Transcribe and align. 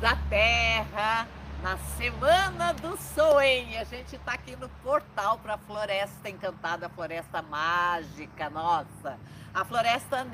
da 0.00 0.14
Terra, 0.28 1.26
na 1.60 1.76
Semana 1.96 2.72
do 2.72 2.96
Soen. 2.96 3.76
A 3.78 3.84
gente 3.84 4.14
está 4.14 4.32
aqui 4.32 4.54
no 4.54 4.68
portal 4.68 5.38
para 5.38 5.54
a 5.54 5.58
Floresta 5.58 6.28
Encantada, 6.28 6.86
a 6.86 6.88
Floresta 6.88 7.42
Mágica, 7.42 8.48
nossa. 8.48 9.18
A 9.52 9.64
Floresta 9.64 10.24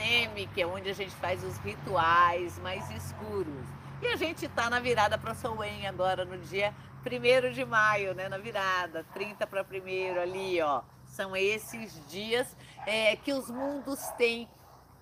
que 0.52 0.60
é 0.60 0.66
onde 0.66 0.90
a 0.90 0.92
gente 0.92 1.14
faz 1.16 1.42
os 1.42 1.56
rituais 1.58 2.58
mais 2.58 2.90
escuros. 2.90 3.64
E 4.02 4.08
a 4.08 4.16
gente 4.16 4.44
está 4.44 4.68
na 4.68 4.80
virada 4.80 5.16
para 5.16 5.34
Soen 5.34 5.86
agora, 5.86 6.26
no 6.26 6.36
dia 6.36 6.74
1 7.02 7.52
de 7.52 7.64
maio, 7.64 8.14
né? 8.14 8.28
Na 8.28 8.36
virada, 8.36 9.06
30 9.14 9.46
para 9.46 9.62
1 9.62 10.20
ali, 10.20 10.60
ó. 10.60 10.82
São 11.06 11.34
esses 11.34 12.06
dias 12.10 12.54
é, 12.86 13.16
que 13.16 13.32
os 13.32 13.48
mundos 13.48 14.00
têm 14.18 14.46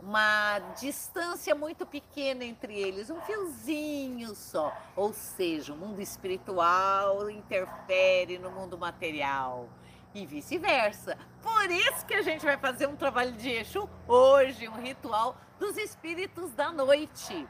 uma 0.02 0.58
distância 0.80 1.54
muito 1.54 1.86
pequena 1.86 2.44
entre 2.44 2.74
eles, 2.76 3.08
um 3.08 3.20
fiozinho 3.20 4.34
só. 4.34 4.76
Ou 4.96 5.12
seja, 5.12 5.72
o 5.72 5.76
mundo 5.76 6.02
espiritual 6.02 7.30
interfere 7.30 8.36
no 8.36 8.50
mundo 8.50 8.76
material 8.76 9.68
e 10.12 10.26
vice-versa. 10.26 11.16
Por 11.40 11.70
isso 11.70 12.04
que 12.04 12.14
a 12.14 12.22
gente 12.22 12.44
vai 12.44 12.56
fazer 12.56 12.88
um 12.88 12.96
trabalho 12.96 13.32
de 13.32 13.48
Exu 13.48 13.88
hoje, 14.08 14.68
um 14.68 14.80
ritual 14.80 15.36
dos 15.60 15.76
espíritos 15.76 16.52
da 16.52 16.72
noite. 16.72 17.48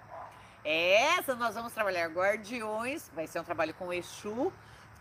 Essa 0.62 1.34
nós 1.34 1.54
vamos 1.54 1.72
trabalhar 1.72 2.06
guardiões, 2.08 3.10
vai 3.14 3.26
ser 3.26 3.40
um 3.40 3.44
trabalho 3.44 3.72
com 3.74 3.90
Exu. 3.92 4.52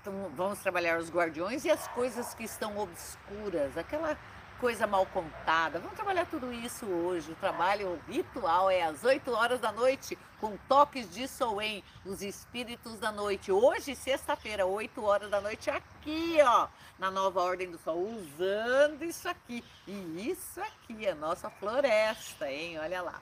Então, 0.01 0.31
vamos 0.33 0.59
trabalhar 0.59 0.97
os 0.97 1.11
guardiões 1.11 1.63
e 1.63 1.69
as 1.69 1.87
coisas 1.89 2.33
que 2.33 2.43
estão 2.43 2.75
obscuras, 2.79 3.77
aquela 3.77 4.17
coisa 4.61 4.85
mal 4.85 5.07
contada. 5.07 5.79
Vamos 5.79 5.95
trabalhar 5.95 6.27
tudo 6.27 6.53
isso 6.53 6.85
hoje. 6.85 7.31
O 7.31 7.35
trabalho 7.35 7.99
ritual 8.07 8.69
é 8.69 8.83
às 8.83 9.03
8 9.03 9.31
horas 9.33 9.59
da 9.59 9.71
noite, 9.71 10.15
com 10.39 10.55
toques 10.69 11.11
de 11.11 11.27
Soen, 11.27 11.83
os 12.05 12.21
espíritos 12.21 12.99
da 12.99 13.11
noite. 13.11 13.51
Hoje, 13.51 13.95
sexta-feira, 13.95 14.67
8 14.67 15.03
horas 15.03 15.31
da 15.31 15.41
noite, 15.41 15.71
aqui, 15.71 16.37
ó, 16.43 16.67
na 16.99 17.09
nova 17.09 17.41
Ordem 17.41 17.71
do 17.71 17.79
Sol, 17.79 17.97
usando 17.97 19.03
isso 19.03 19.27
aqui. 19.27 19.63
E 19.87 20.29
isso 20.29 20.61
aqui 20.61 21.07
é 21.07 21.15
nossa 21.15 21.49
floresta, 21.49 22.47
hein? 22.47 22.77
Olha 22.77 23.01
lá. 23.01 23.19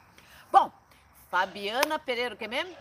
Bom, 0.52 0.70
Fabiana 1.32 1.98
Pereira, 1.98 2.36
o 2.36 2.38
que 2.38 2.50
mesmo? 2.50 2.76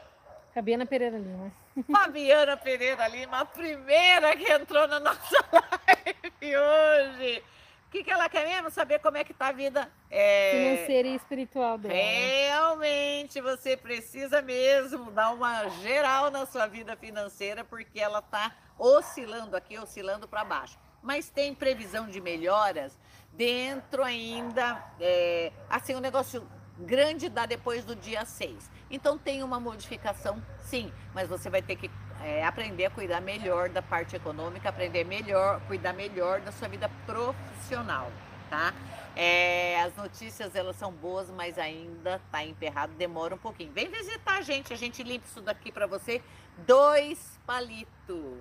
Fabiana 0.52 0.84
Pereira 0.84 1.16
Lima. 1.16 1.52
Fabiana 1.88 2.56
Pereira 2.56 3.06
Lima, 3.06 3.38
a 3.38 3.44
primeira 3.44 4.36
que 4.36 4.50
entrou 4.50 4.88
na 4.88 4.98
nossa 4.98 5.44
live 5.54 6.56
hoje. 6.56 7.44
O 7.88 7.90
que, 7.90 8.04
que 8.04 8.10
ela 8.10 8.28
quer 8.28 8.46
mesmo? 8.46 8.70
Saber 8.70 8.98
como 8.98 9.16
é 9.16 9.24
que 9.24 9.32
tá 9.32 9.48
a 9.48 9.52
vida 9.52 9.90
é... 10.10 10.76
financeira 10.76 11.08
e 11.08 11.14
espiritual 11.14 11.78
dela. 11.78 11.94
Realmente, 11.94 13.40
você 13.40 13.78
precisa 13.78 14.42
mesmo 14.42 15.10
dar 15.10 15.32
uma 15.32 15.66
geral 15.80 16.30
na 16.30 16.44
sua 16.44 16.66
vida 16.66 16.94
financeira, 16.96 17.64
porque 17.64 17.98
ela 17.98 18.20
tá 18.20 18.54
oscilando 18.78 19.56
aqui, 19.56 19.78
oscilando 19.78 20.28
para 20.28 20.44
baixo. 20.44 20.78
Mas 21.02 21.30
tem 21.30 21.54
previsão 21.54 22.06
de 22.06 22.20
melhoras 22.20 22.98
dentro 23.32 24.04
ainda, 24.04 24.84
é, 25.00 25.50
assim, 25.70 25.94
um 25.94 26.00
negócio 26.00 26.46
grande 26.78 27.30
dá 27.30 27.46
depois 27.46 27.86
do 27.86 27.96
dia 27.96 28.22
6. 28.26 28.70
Então 28.90 29.16
tem 29.16 29.42
uma 29.42 29.58
modificação, 29.58 30.42
sim, 30.60 30.92
mas 31.14 31.26
você 31.26 31.48
vai 31.48 31.62
ter 31.62 31.76
que 31.76 31.90
é, 32.22 32.44
aprender 32.44 32.86
a 32.86 32.90
cuidar 32.90 33.20
melhor 33.20 33.68
da 33.68 33.82
parte 33.82 34.16
econômica, 34.16 34.68
aprender 34.68 35.04
melhor, 35.04 35.60
cuidar 35.66 35.92
melhor 35.92 36.40
da 36.40 36.52
sua 36.52 36.68
vida 36.68 36.90
profissional, 37.06 38.10
tá? 38.50 38.74
É, 39.14 39.80
as 39.82 39.94
notícias 39.96 40.54
elas 40.54 40.76
são 40.76 40.92
boas, 40.92 41.28
mas 41.30 41.58
ainda 41.58 42.20
tá 42.30 42.44
emperrado, 42.44 42.92
demora 42.94 43.34
um 43.34 43.38
pouquinho. 43.38 43.72
Vem 43.72 43.88
visitar 43.88 44.38
a 44.38 44.42
gente, 44.42 44.72
a 44.72 44.76
gente 44.76 45.02
limpa 45.02 45.26
isso 45.26 45.40
daqui 45.40 45.72
para 45.72 45.86
você, 45.86 46.22
dois 46.58 47.38
palitos. 47.46 48.38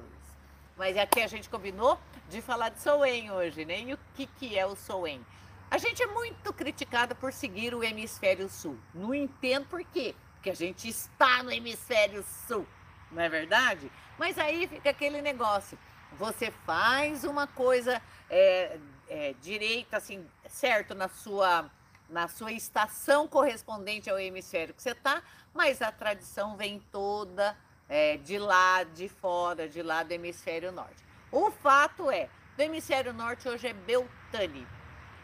Mas 0.77 0.95
aqui 0.95 1.21
a 1.21 1.27
gente 1.27 1.49
combinou 1.49 1.99
de 2.29 2.41
falar 2.41 2.69
de 2.69 2.79
Soen 2.79 3.31
hoje, 3.31 3.65
né? 3.65 3.81
E 3.81 3.93
o 3.93 3.99
que, 4.15 4.27
que 4.27 4.57
é 4.57 4.65
o 4.65 4.75
Soen? 4.75 5.25
A 5.69 5.77
gente 5.77 6.01
é 6.01 6.07
muito 6.07 6.53
criticada 6.53 7.15
por 7.15 7.33
seguir 7.33 7.73
o 7.73 7.83
hemisfério 7.83 8.47
sul. 8.47 8.77
Não 8.93 9.13
entendo 9.13 9.65
por 9.67 9.83
quê. 9.83 10.15
Porque 10.35 10.51
a 10.51 10.55
gente 10.55 10.87
está 10.87 11.41
no 11.41 11.51
hemisfério 11.51 12.23
sul 12.47 12.65
não 13.11 13.21
é 13.21 13.29
verdade? 13.29 13.91
Mas 14.17 14.37
aí 14.37 14.67
fica 14.67 14.89
aquele 14.89 15.21
negócio. 15.21 15.77
Você 16.13 16.51
faz 16.65 17.23
uma 17.23 17.47
coisa 17.47 18.01
é, 18.29 18.77
é, 19.09 19.35
direita, 19.41 19.97
assim, 19.97 20.25
certo, 20.47 20.95
na 20.95 21.07
sua, 21.07 21.69
na 22.09 22.27
sua 22.27 22.51
estação 22.51 23.27
correspondente 23.27 24.09
ao 24.09 24.19
hemisfério 24.19 24.73
que 24.73 24.81
você 24.81 24.91
está, 24.91 25.21
mas 25.53 25.81
a 25.81 25.91
tradição 25.91 26.55
vem 26.55 26.79
toda 26.91 27.55
é, 27.89 28.17
de 28.17 28.37
lá, 28.37 28.83
de 28.83 29.07
fora, 29.07 29.67
de 29.67 29.81
lá 29.81 30.03
do 30.03 30.11
hemisfério 30.11 30.71
norte. 30.71 31.03
O 31.31 31.51
fato 31.51 32.09
é, 32.09 32.29
do 32.55 32.61
hemisfério 32.61 33.13
norte 33.13 33.47
hoje 33.47 33.67
é 33.67 33.73
Beltane. 33.73 34.67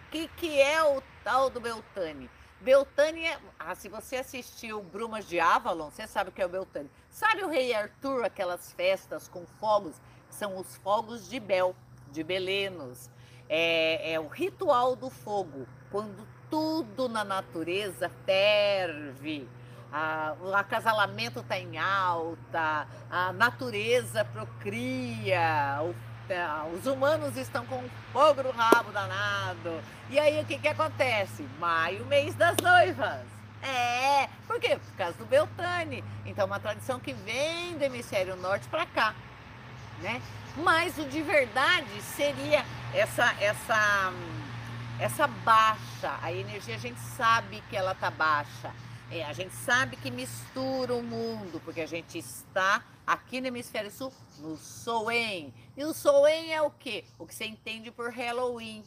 O 0.07 0.11
que, 0.11 0.27
que 0.29 0.61
é 0.61 0.83
o 0.83 1.01
tal 1.23 1.49
do 1.49 1.59
Beltane? 1.59 2.29
Beltânia, 2.63 3.37
ah, 3.59 3.75
se 3.75 3.89
você 3.89 4.15
assistiu 4.15 4.81
Brumas 4.81 5.27
de 5.27 5.37
Avalon, 5.37 5.91
você 5.91 6.07
sabe 6.07 6.29
o 6.29 6.33
que 6.33 6.41
é 6.41 6.45
o 6.45 6.49
Beltânia. 6.49 6.89
Sabe 7.09 7.43
o 7.43 7.49
rei 7.49 7.73
Arthur, 7.73 8.23
aquelas 8.23 8.71
festas 8.71 9.27
com 9.27 9.45
fogos? 9.59 9.99
São 10.29 10.57
os 10.57 10.77
fogos 10.77 11.29
de 11.29 11.41
Bel, 11.41 11.75
de 12.09 12.23
Belenos. 12.23 13.09
É, 13.49 14.13
é 14.13 14.19
o 14.19 14.27
ritual 14.27 14.95
do 14.95 15.09
fogo, 15.09 15.67
quando 15.91 16.25
tudo 16.49 17.09
na 17.09 17.25
natureza 17.25 18.09
ferve. 18.25 19.45
Ah, 19.91 20.33
o 20.39 20.55
acasalamento 20.55 21.41
está 21.41 21.59
em 21.59 21.77
alta, 21.77 22.87
a 23.09 23.33
natureza 23.33 24.23
procria, 24.23 25.81
o 25.83 25.93
os 26.73 26.85
humanos 26.85 27.35
estão 27.37 27.65
com 27.65 27.83
fogo 28.11 28.43
no 28.43 28.51
rabo 28.51 28.91
danado. 28.91 29.81
E 30.09 30.17
aí 30.17 30.41
o 30.41 30.45
que, 30.45 30.57
que 30.57 30.67
acontece? 30.67 31.43
Maio, 31.59 32.05
mês 32.05 32.33
das 32.35 32.55
noivas. 32.57 33.21
É, 33.61 34.27
por 34.47 34.59
quê? 34.59 34.77
Por 34.77 34.97
causa 34.97 35.17
do 35.17 35.25
Beltane. 35.25 36.03
Então, 36.25 36.45
uma 36.45 36.59
tradição 36.59 36.99
que 36.99 37.13
vem 37.13 37.77
do 37.77 37.83
hemisfério 37.83 38.35
norte 38.35 38.67
para 38.67 38.85
cá, 38.85 39.13
né? 40.01 40.21
Mas 40.57 40.97
o 40.97 41.05
de 41.05 41.21
verdade 41.21 42.01
seria 42.01 42.63
essa 42.93 43.33
essa 43.39 44.13
essa 44.99 45.27
baixa. 45.27 46.17
A 46.21 46.31
energia 46.31 46.75
a 46.75 46.79
gente 46.79 46.99
sabe 46.99 47.63
que 47.69 47.75
ela 47.75 47.95
tá 47.95 48.11
baixa. 48.11 48.71
É, 49.15 49.23
a 49.23 49.31
gente 49.31 49.53
sabe 49.53 49.95
que 49.95 50.09
mistura 50.09 50.95
o 50.95 51.03
mundo, 51.03 51.61
porque 51.63 51.81
a 51.81 51.85
gente 51.85 52.17
está 52.17 52.83
aqui 53.05 53.39
no 53.39 53.45
hemisfério 53.45 53.91
sul 53.91 54.11
no 54.39 54.57
Soen. 54.57 55.53
E 55.77 55.83
o 55.83 55.93
Soen 55.93 56.51
é 56.51 56.59
o 56.63 56.71
quê? 56.71 57.03
O 57.19 57.27
que 57.27 57.35
você 57.35 57.45
entende 57.45 57.91
por 57.91 58.09
Halloween. 58.11 58.83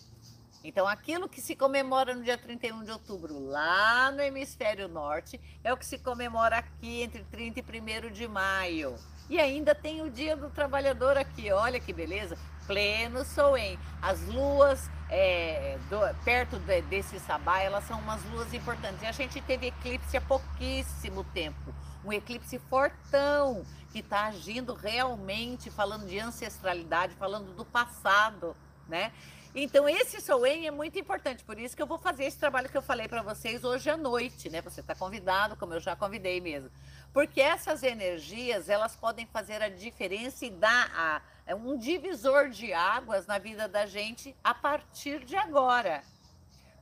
Então, 0.67 0.85
aquilo 0.85 1.29
que 1.29 1.41
se 1.41 1.55
comemora 1.55 2.13
no 2.13 2.25
dia 2.25 2.37
31 2.37 2.83
de 2.83 2.91
outubro, 2.91 3.39
lá 3.39 4.11
no 4.11 4.21
hemisfério 4.21 4.89
norte, 4.89 5.41
é 5.63 5.73
o 5.73 5.77
que 5.77 5.87
se 5.87 5.97
comemora 5.97 6.59
aqui 6.59 7.03
entre 7.03 7.23
30 7.23 7.61
e 7.61 8.09
1 8.09 8.11
de 8.11 8.27
maio. 8.27 8.97
E 9.31 9.39
ainda 9.39 9.77
tem 9.77 10.03
o 10.03 10.11
Dia 10.11 10.37
do 10.37 10.51
Trabalhador 10.51 11.17
aqui, 11.17 11.53
olha 11.53 11.79
que 11.79 11.93
beleza, 11.93 12.37
pleno 12.67 13.25
Soen. 13.25 13.79
As 14.03 14.21
luas 14.27 14.91
é, 15.09 15.79
do, 15.89 16.01
perto 16.25 16.59
de, 16.59 16.83
desse 16.83 17.21
sabá, 17.21 17.61
elas 17.61 17.85
são 17.85 18.01
umas 18.01 18.25
luas 18.25 18.53
importantes. 18.53 19.01
E 19.03 19.07
a 19.07 19.13
gente 19.13 19.41
teve 19.43 19.69
eclipse 19.69 20.17
há 20.17 20.21
pouquíssimo 20.21 21.23
tempo, 21.23 21.73
um 22.05 22.13
eclipse 22.13 22.59
fortão, 22.69 23.65
que 23.93 24.01
está 24.01 24.27
agindo 24.27 24.75
realmente, 24.75 25.71
falando 25.71 26.09
de 26.09 26.19
ancestralidade, 26.19 27.15
falando 27.15 27.55
do 27.55 27.65
passado, 27.65 28.57
né? 28.89 29.13
Então, 29.59 29.89
esse 29.89 30.21
Soen 30.21 30.67
é 30.67 30.71
muito 30.71 30.99
importante, 30.99 31.43
por 31.43 31.59
isso 31.59 31.75
que 31.75 31.81
eu 31.81 31.87
vou 31.87 31.97
fazer 31.97 32.25
esse 32.25 32.37
trabalho 32.37 32.69
que 32.69 32.77
eu 32.77 32.83
falei 32.83 33.09
para 33.09 33.23
vocês 33.23 33.65
hoje 33.65 33.89
à 33.89 33.97
noite, 33.97 34.51
né? 34.51 34.61
Você 34.61 34.81
está 34.83 34.95
convidado, 34.95 35.57
como 35.57 35.73
eu 35.73 35.81
já 35.81 35.97
convidei 35.97 36.43
mesmo. 36.43 36.71
Porque 37.11 37.41
essas 37.41 37.83
energias, 37.83 38.69
elas 38.69 38.95
podem 38.95 39.25
fazer 39.25 39.63
a 39.63 39.71
diferença 39.71 40.45
e 40.45 40.51
dar 40.51 40.93
a, 40.95 41.23
é 41.47 41.55
um 41.55 41.79
divisor 41.79 42.51
de 42.51 42.75
águas 42.75 43.27
na 43.27 43.39
vida 43.39 43.67
da 43.67 43.87
gente 43.87 44.37
a 44.45 44.53
partir 44.53 45.25
de 45.25 45.37
agora. 45.37 46.03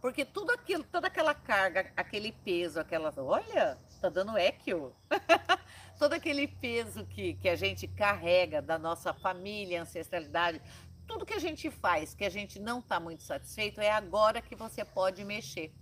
Porque 0.00 0.24
tudo 0.24 0.50
aquilo, 0.50 0.82
toda 0.82 1.06
aquela 1.06 1.32
carga, 1.32 1.92
aquele 1.96 2.32
peso, 2.32 2.80
aquela. 2.80 3.14
Olha, 3.16 3.78
tá 4.00 4.08
dando 4.08 4.36
equio. 4.36 4.92
todo 5.96 6.14
aquele 6.14 6.48
peso 6.48 7.06
que, 7.06 7.34
que 7.34 7.48
a 7.48 7.54
gente 7.54 7.86
carrega 7.86 8.60
da 8.60 8.78
nossa 8.80 9.14
família, 9.14 9.80
ancestralidade, 9.80 10.60
tudo 11.06 11.26
que 11.26 11.34
a 11.34 11.38
gente 11.38 11.70
faz 11.70 12.14
que 12.14 12.24
a 12.24 12.30
gente 12.30 12.58
não 12.58 12.78
está 12.78 12.98
muito 12.98 13.22
satisfeito, 13.22 13.80
é 13.80 13.90
agora 13.90 14.40
que 14.40 14.54
você 14.54 14.84
pode 14.84 15.24
mexer. 15.24 15.72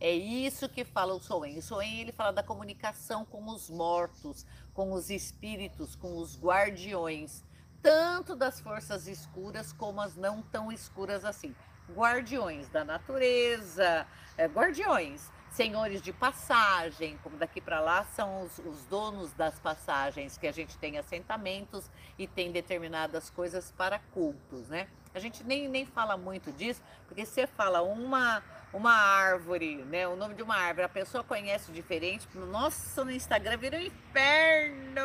É 0.00 0.10
isso 0.10 0.68
que 0.68 0.84
fala 0.84 1.14
o 1.14 1.20
Soen. 1.20 1.58
O 1.58 1.62
Soen 1.62 2.00
ele 2.00 2.12
fala 2.12 2.32
da 2.32 2.42
comunicação 2.42 3.24
com 3.24 3.46
os 3.48 3.70
mortos, 3.70 4.44
com 4.74 4.92
os 4.92 5.10
espíritos, 5.10 5.94
com 5.94 6.16
os 6.16 6.36
guardiões, 6.36 7.44
tanto 7.80 8.34
das 8.34 8.60
forças 8.60 9.06
escuras 9.06 9.72
como 9.72 10.00
as 10.00 10.16
não 10.16 10.42
tão 10.42 10.72
escuras 10.72 11.24
assim. 11.24 11.54
Guardiões 11.90 12.68
da 12.68 12.84
natureza, 12.84 14.06
é, 14.36 14.46
guardiões 14.46 15.30
senhores 15.52 16.00
de 16.00 16.12
passagem, 16.12 17.18
como 17.22 17.36
daqui 17.36 17.60
para 17.60 17.78
lá 17.78 18.04
são 18.04 18.42
os, 18.42 18.58
os, 18.58 18.84
donos 18.86 19.32
das 19.32 19.58
passagens, 19.58 20.38
que 20.38 20.46
a 20.46 20.52
gente 20.52 20.78
tem 20.78 20.98
assentamentos 20.98 21.90
e 22.18 22.26
tem 22.26 22.50
determinadas 22.50 23.28
coisas 23.28 23.70
para 23.72 23.98
cultos, 23.98 24.68
né? 24.68 24.88
A 25.14 25.18
gente 25.18 25.44
nem, 25.44 25.68
nem 25.68 25.84
fala 25.84 26.16
muito 26.16 26.50
disso, 26.52 26.80
porque 27.06 27.26
você 27.26 27.46
fala 27.46 27.82
uma, 27.82 28.42
uma 28.72 28.92
árvore, 28.92 29.76
né? 29.84 30.08
O 30.08 30.16
nome 30.16 30.34
de 30.34 30.42
uma 30.42 30.56
árvore, 30.56 30.86
a 30.86 30.88
pessoa 30.88 31.22
conhece 31.22 31.70
diferente. 31.70 32.26
Nossa, 32.34 33.04
no 33.04 33.10
Instagram 33.10 33.58
vira 33.58 33.76
um 33.76 33.80
inferno! 33.80 35.02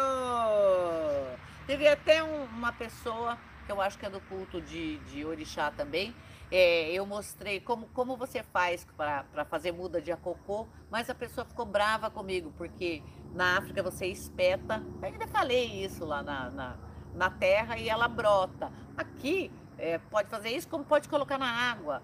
Teve 1.66 1.90
até 1.90 2.24
um, 2.24 2.46
uma 2.46 2.72
pessoa, 2.72 3.38
que 3.66 3.72
eu 3.74 3.82
acho 3.82 4.00
que 4.00 4.06
é 4.06 4.10
do 4.10 4.22
culto 4.22 4.62
de, 4.62 4.98
de 5.00 5.26
Orixá 5.26 5.72
também, 5.72 6.16
é, 6.52 6.92
eu 6.92 7.06
mostrei 7.06 7.60
como, 7.60 7.88
como 7.88 8.16
você 8.16 8.42
faz 8.42 8.86
para 8.96 9.46
fazer 9.46 9.72
muda 9.72 10.02
de 10.02 10.12
acocô, 10.12 10.68
mas 10.90 11.10
a 11.10 11.16
pessoa 11.16 11.46
ficou 11.46 11.66
brava 11.66 12.10
comigo, 12.10 12.54
porque 12.58 13.04
na 13.34 13.58
África 13.58 13.84
você 13.84 14.08
espeta, 14.08 14.82
eu 15.02 15.08
ainda 15.08 15.28
falei 15.28 15.84
isso 15.84 16.06
lá 16.06 16.24
na, 16.24 16.50
na, 16.50 16.78
na 17.14 17.30
terra 17.30 17.78
e 17.78 17.90
ela 17.90 18.08
brota. 18.08 18.72
Aqui 18.96 19.52
é, 19.78 19.98
pode 19.98 20.30
fazer 20.30 20.50
isso, 20.50 20.68
como 20.68 20.84
pode 20.84 21.10
colocar 21.10 21.38
na 21.38 21.50
água. 21.50 22.02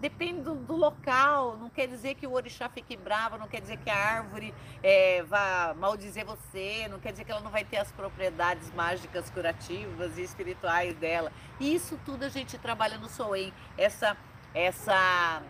Depende 0.00 0.40
do, 0.40 0.54
do, 0.54 0.76
local, 0.76 1.58
não 1.58 1.68
quer 1.68 1.86
dizer 1.86 2.14
que 2.14 2.26
o 2.26 2.32
orixá 2.32 2.70
fique 2.70 2.96
bravo, 2.96 3.36
não 3.36 3.46
quer 3.46 3.60
dizer 3.60 3.76
que 3.76 3.90
a 3.90 3.96
árvore 3.96 4.54
é, 4.82 5.22
vá 5.24 5.74
maldizer 5.78 6.24
você, 6.24 6.88
não 6.88 6.98
quer 6.98 7.10
dizer 7.10 7.24
que 7.24 7.30
ela 7.30 7.42
não 7.42 7.50
vai 7.50 7.64
ter 7.64 7.76
as 7.76 7.92
propriedades 7.92 8.72
mágicas, 8.72 9.28
curativas 9.28 10.16
e 10.16 10.22
espirituais 10.22 10.94
dela. 10.96 11.30
Isso 11.60 12.00
tudo 12.06 12.24
a 12.24 12.30
gente 12.30 12.56
trabalha 12.56 12.96
no 12.96 13.10
Soem, 13.10 13.52
essa, 13.76 14.16
essa 14.54 15.42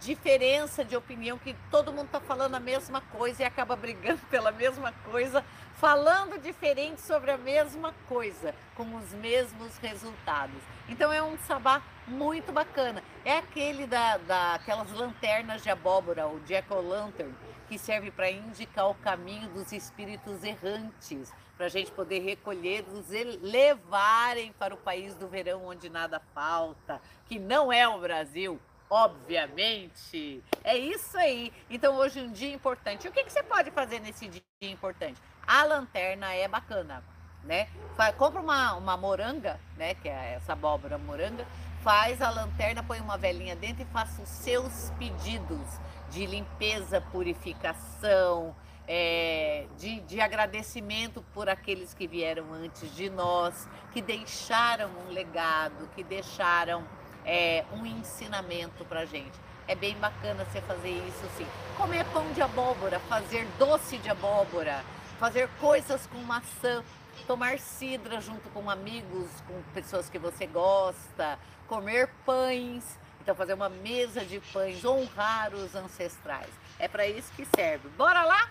diferença 0.00 0.82
de 0.82 0.96
opinião 0.96 1.36
que 1.36 1.54
todo 1.70 1.92
mundo 1.92 2.06
está 2.06 2.20
falando 2.20 2.54
a 2.54 2.60
mesma 2.60 3.02
coisa 3.02 3.42
e 3.42 3.44
acaba 3.44 3.76
brigando 3.76 4.22
pela 4.30 4.50
mesma 4.50 4.90
coisa, 5.10 5.44
falando 5.74 6.40
diferente 6.40 7.02
sobre 7.02 7.30
a 7.30 7.36
mesma 7.36 7.92
coisa, 8.08 8.54
com 8.74 8.94
os 8.94 9.12
mesmos 9.12 9.76
resultados. 9.76 10.62
Então 10.88 11.12
é 11.12 11.22
um 11.22 11.36
sabá 11.38 11.82
muito 12.08 12.52
bacana. 12.52 13.02
É 13.24 13.38
aquele 13.38 13.86
da, 13.86 14.16
daquelas 14.18 14.90
lanternas 14.92 15.62
de 15.62 15.70
abóbora, 15.70 16.26
o 16.26 16.40
Jack-o-lantern, 16.40 17.34
que 17.68 17.78
serve 17.78 18.10
para 18.10 18.30
indicar 18.30 18.88
o 18.88 18.94
caminho 18.94 19.48
dos 19.50 19.72
espíritos 19.72 20.42
errantes, 20.42 21.32
para 21.56 21.66
a 21.66 21.68
gente 21.68 21.90
poder 21.90 22.20
recolhê-los 22.20 23.12
e 23.12 23.24
levarem 23.42 24.52
para 24.52 24.72
o 24.72 24.76
país 24.76 25.14
do 25.14 25.28
verão 25.28 25.66
onde 25.66 25.88
nada 25.90 26.20
falta, 26.32 27.00
que 27.26 27.38
não 27.38 27.72
é 27.72 27.86
o 27.86 27.98
Brasil, 27.98 28.60
obviamente. 28.88 30.42
É 30.64 30.76
isso 30.76 31.18
aí. 31.18 31.52
Então 31.68 31.96
hoje 31.96 32.20
é 32.20 32.22
um 32.22 32.32
dia 32.32 32.52
importante. 32.52 33.08
O 33.08 33.12
que, 33.12 33.24
que 33.24 33.32
você 33.32 33.42
pode 33.42 33.70
fazer 33.70 34.00
nesse 34.00 34.28
dia 34.28 34.42
importante? 34.62 35.20
A 35.46 35.64
lanterna 35.64 36.32
é 36.32 36.46
bacana, 36.46 37.02
né? 37.44 37.68
Compra 38.16 38.40
uma, 38.40 38.74
uma 38.74 38.96
moranga, 38.96 39.58
né? 39.76 39.94
Que 39.94 40.08
é 40.08 40.34
essa 40.34 40.52
abóbora 40.52 40.96
moranga. 40.96 41.46
Faz 41.82 42.20
a 42.20 42.30
lanterna, 42.30 42.82
põe 42.82 43.00
uma 43.00 43.16
velinha 43.16 43.54
dentro 43.54 43.82
e 43.82 43.86
faça 43.86 44.20
os 44.20 44.28
seus 44.28 44.90
pedidos 44.98 45.80
de 46.10 46.26
limpeza, 46.26 47.00
purificação, 47.00 48.54
é, 48.86 49.66
de, 49.78 50.00
de, 50.00 50.20
agradecimento 50.20 51.22
por 51.34 51.48
aqueles 51.48 51.92
que 51.92 52.06
vieram 52.06 52.52
antes 52.54 52.94
de 52.96 53.10
nós, 53.10 53.68
que 53.92 54.00
deixaram 54.00 54.90
um 55.06 55.12
legado, 55.12 55.88
que 55.94 56.02
deixaram 56.02 56.82
é, 57.24 57.64
um 57.72 57.84
ensinamento 57.84 58.84
para 58.86 59.04
gente. 59.04 59.38
É 59.68 59.74
bem 59.74 59.94
bacana 59.98 60.46
você 60.46 60.62
fazer 60.62 60.90
isso 60.90 61.28
sim. 61.36 61.46
Comer 61.76 62.04
pão 62.06 62.32
de 62.32 62.40
abóbora, 62.40 62.98
fazer 63.00 63.46
doce 63.58 63.98
de 63.98 64.08
abóbora, 64.08 64.82
fazer 65.18 65.48
coisas 65.60 66.06
com 66.06 66.18
maçã, 66.20 66.82
tomar 67.26 67.58
cidra 67.58 68.20
junto 68.20 68.48
com 68.50 68.68
amigos, 68.68 69.28
com 69.46 69.62
pessoas 69.74 70.08
que 70.08 70.18
você 70.18 70.46
gosta, 70.46 71.38
comer 71.66 72.08
pães. 72.24 72.98
Então, 73.20 73.34
fazer 73.34 73.54
uma 73.54 73.68
mesa 73.68 74.24
de 74.24 74.40
pães, 74.52 74.84
honrar 74.84 75.54
os 75.54 75.74
ancestrais. 75.74 76.50
É 76.78 76.88
para 76.88 77.06
isso 77.06 77.32
que 77.34 77.44
serve. 77.44 77.88
Bora 77.90 78.22
lá? 78.22 78.50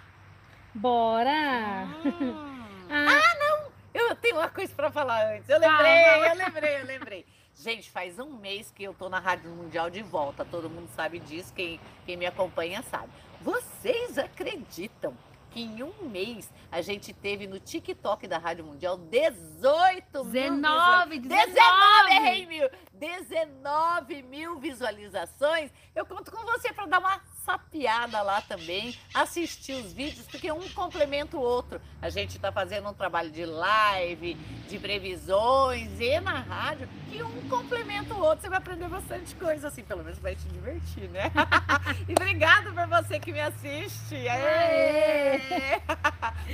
Bora! 0.73 1.87
Hum. 2.05 2.55
ah. 2.89 3.05
ah, 3.09 3.39
não! 3.39 3.71
Eu 3.93 4.15
tenho 4.15 4.35
uma 4.35 4.49
coisa 4.49 4.73
para 4.75 4.91
falar 4.91 5.33
antes. 5.33 5.49
Eu 5.49 5.59
lembrei, 5.59 6.29
eu 6.29 6.35
lembrei, 6.35 6.81
eu 6.81 6.85
lembrei. 6.85 7.25
Gente, 7.55 7.89
faz 7.89 8.19
um 8.19 8.33
mês 8.33 8.71
que 8.75 8.83
eu 8.83 8.93
tô 8.93 9.09
na 9.09 9.19
Rádio 9.19 9.49
Mundial 9.49 9.89
de 9.89 10.03
volta. 10.03 10.45
Todo 10.45 10.69
mundo 10.69 10.87
sabe 10.95 11.17
disso, 11.17 11.51
quem, 11.55 11.79
quem 12.05 12.15
me 12.15 12.27
acompanha 12.27 12.83
sabe. 12.83 13.09
Vocês 13.41 14.19
acreditam 14.19 15.17
que 15.57 15.63
em 15.63 15.81
um 15.81 16.07
mês 16.07 16.53
a 16.71 16.81
gente 16.81 17.11
teve 17.11 17.47
no 17.47 17.59
TikTok 17.59 18.27
da 18.27 18.37
Rádio 18.37 18.63
Mundial 18.63 18.95
18 18.95 20.23
mil 20.25 20.31
19, 20.31 21.19
19, 21.19 21.19
19, 21.19 22.11
errei 22.11 22.45
mil. 22.45 22.69
19 22.93 24.21
mil 24.21 24.59
visualizações. 24.59 25.71
Eu 25.95 26.05
conto 26.05 26.31
com 26.31 26.45
você 26.45 26.71
para 26.71 26.85
dar 26.85 26.99
uma 26.99 27.19
sapiada 27.47 28.21
lá 28.21 28.41
também, 28.41 28.93
assistir 29.13 29.71
os 29.71 29.93
vídeos, 29.93 30.27
porque 30.27 30.51
um 30.51 30.67
complementa 30.71 31.37
o 31.37 31.39
outro. 31.39 31.79
A 32.01 32.09
gente 32.09 32.35
está 32.35 32.51
fazendo 32.51 32.89
um 32.89 32.93
trabalho 32.93 33.31
de 33.31 33.45
live, 33.45 34.33
de 34.67 34.77
previsões 34.77 35.97
e 35.97 36.19
na 36.19 36.39
rádio, 36.41 36.89
que 37.09 37.23
um 37.23 37.47
complementa 37.47 38.13
o 38.13 38.19
outro. 38.19 38.41
Você 38.41 38.49
vai 38.49 38.57
aprender 38.57 38.89
bastante 38.89 39.33
coisa, 39.35 39.69
assim, 39.69 39.81
pelo 39.81 40.03
menos 40.03 40.19
vai 40.19 40.35
te 40.35 40.45
divertir, 40.49 41.09
né? 41.09 41.31
e 42.09 42.11
obrigado 42.11 42.73
por 42.73 42.85
você 42.87 43.17
que 43.17 43.31
me 43.31 43.39
assiste. 43.39 44.27
Aê! 44.27 45.79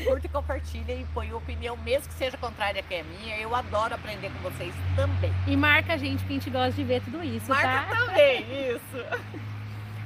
Curta 0.05 0.27
e 0.27 0.29
compartilha 0.29 0.93
e 0.93 1.05
põe 1.05 1.33
opinião, 1.33 1.75
mesmo 1.77 2.07
que 2.07 2.13
seja 2.13 2.37
contrária 2.37 2.83
que 2.83 2.93
é 2.93 3.01
minha. 3.03 3.39
Eu 3.39 3.55
adoro 3.55 3.95
aprender 3.95 4.29
com 4.31 4.49
vocês 4.49 4.73
também. 4.95 5.33
E 5.47 5.57
marca 5.57 5.93
a 5.93 5.97
gente, 5.97 6.23
que 6.23 6.33
a 6.33 6.33
gente 6.33 6.49
gosta 6.51 6.71
de 6.71 6.83
ver 6.83 7.01
tudo 7.01 7.23
isso, 7.23 7.49
marca 7.49 7.67
tá? 7.67 7.95
também, 7.95 8.75
isso. 8.75 9.52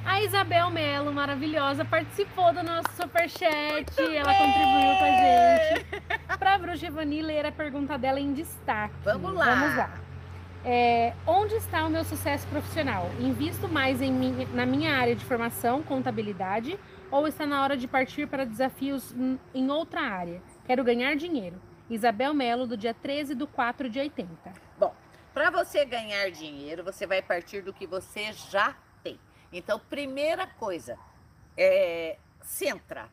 A 0.08 0.22
Isabel 0.22 0.70
Melo, 0.70 1.12
maravilhosa, 1.12 1.84
participou 1.84 2.50
do 2.50 2.62
nosso 2.62 2.90
superchat. 2.96 3.92
Ela 4.00 4.34
contribuiu 4.34 4.96
com 4.96 5.04
a 5.04 5.10
gente. 5.10 6.38
Para 6.38 6.54
a 6.54 6.58
Bruxa 6.58 6.86
Evani 6.86 7.20
ler 7.20 7.44
a 7.44 7.52
pergunta 7.52 7.98
dela 7.98 8.18
em 8.18 8.32
destaque. 8.32 8.94
Vamos 9.04 9.34
lá. 9.34 9.54
Vamos 9.54 9.76
lá. 9.76 10.00
É, 10.64 11.12
onde 11.26 11.56
está 11.56 11.84
o 11.84 11.90
meu 11.90 12.04
sucesso 12.04 12.46
profissional? 12.48 13.10
Invisto 13.20 13.68
mais 13.68 14.00
em 14.00 14.10
na 14.54 14.64
minha 14.64 14.96
área 14.96 15.14
de 15.14 15.22
formação, 15.26 15.82
contabilidade, 15.82 16.80
ou 17.10 17.28
está 17.28 17.44
na 17.44 17.62
hora 17.62 17.76
de 17.76 17.86
partir 17.86 18.26
para 18.26 18.46
desafios 18.46 19.14
em 19.54 19.70
outra 19.70 20.00
área? 20.00 20.40
Quero 20.64 20.82
ganhar 20.82 21.16
dinheiro. 21.16 21.60
Isabel 21.90 22.32
Melo, 22.32 22.66
do 22.66 22.78
dia 22.78 22.94
13 22.94 23.34
do 23.34 23.46
4 23.46 23.90
de 23.90 24.00
80. 24.00 24.30
Bom, 24.78 24.94
para 25.34 25.50
você 25.50 25.84
ganhar 25.84 26.30
dinheiro, 26.30 26.82
você 26.82 27.06
vai 27.06 27.20
partir 27.20 27.60
do 27.60 27.74
que 27.74 27.86
você 27.86 28.32
já 28.32 28.74
então, 29.52 29.78
primeira 29.78 30.46
coisa, 30.46 30.98
é, 31.56 32.18
centra. 32.42 33.08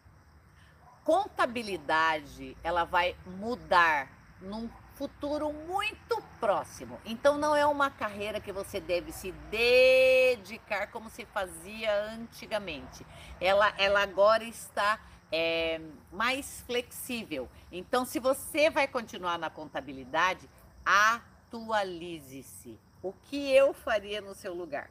Contabilidade, 1.04 2.58
ela 2.64 2.84
vai 2.84 3.16
mudar 3.26 4.10
num 4.42 4.70
futuro 4.96 5.52
muito 5.52 6.22
próximo. 6.40 7.00
Então, 7.06 7.38
não 7.38 7.56
é 7.56 7.66
uma 7.66 7.90
carreira 7.90 8.40
que 8.40 8.52
você 8.52 8.80
deve 8.80 9.12
se 9.12 9.32
dedicar 9.50 10.88
como 10.88 11.10
se 11.10 11.26
fazia 11.26 11.94
antigamente. 12.12 13.06
Ela, 13.40 13.74
ela 13.78 14.02
agora 14.02 14.44
está 14.44 15.00
é, 15.32 15.80
mais 16.12 16.62
flexível. 16.62 17.50
Então, 17.72 18.06
se 18.06 18.20
você 18.20 18.70
vai 18.70 18.88
continuar 18.88 19.38
na 19.38 19.50
contabilidade, 19.50 20.50
atualize-se. 20.86 22.80
O 23.02 23.14
que 23.14 23.52
eu 23.52 23.74
faria 23.74 24.22
no 24.22 24.34
seu 24.34 24.54
lugar? 24.54 24.90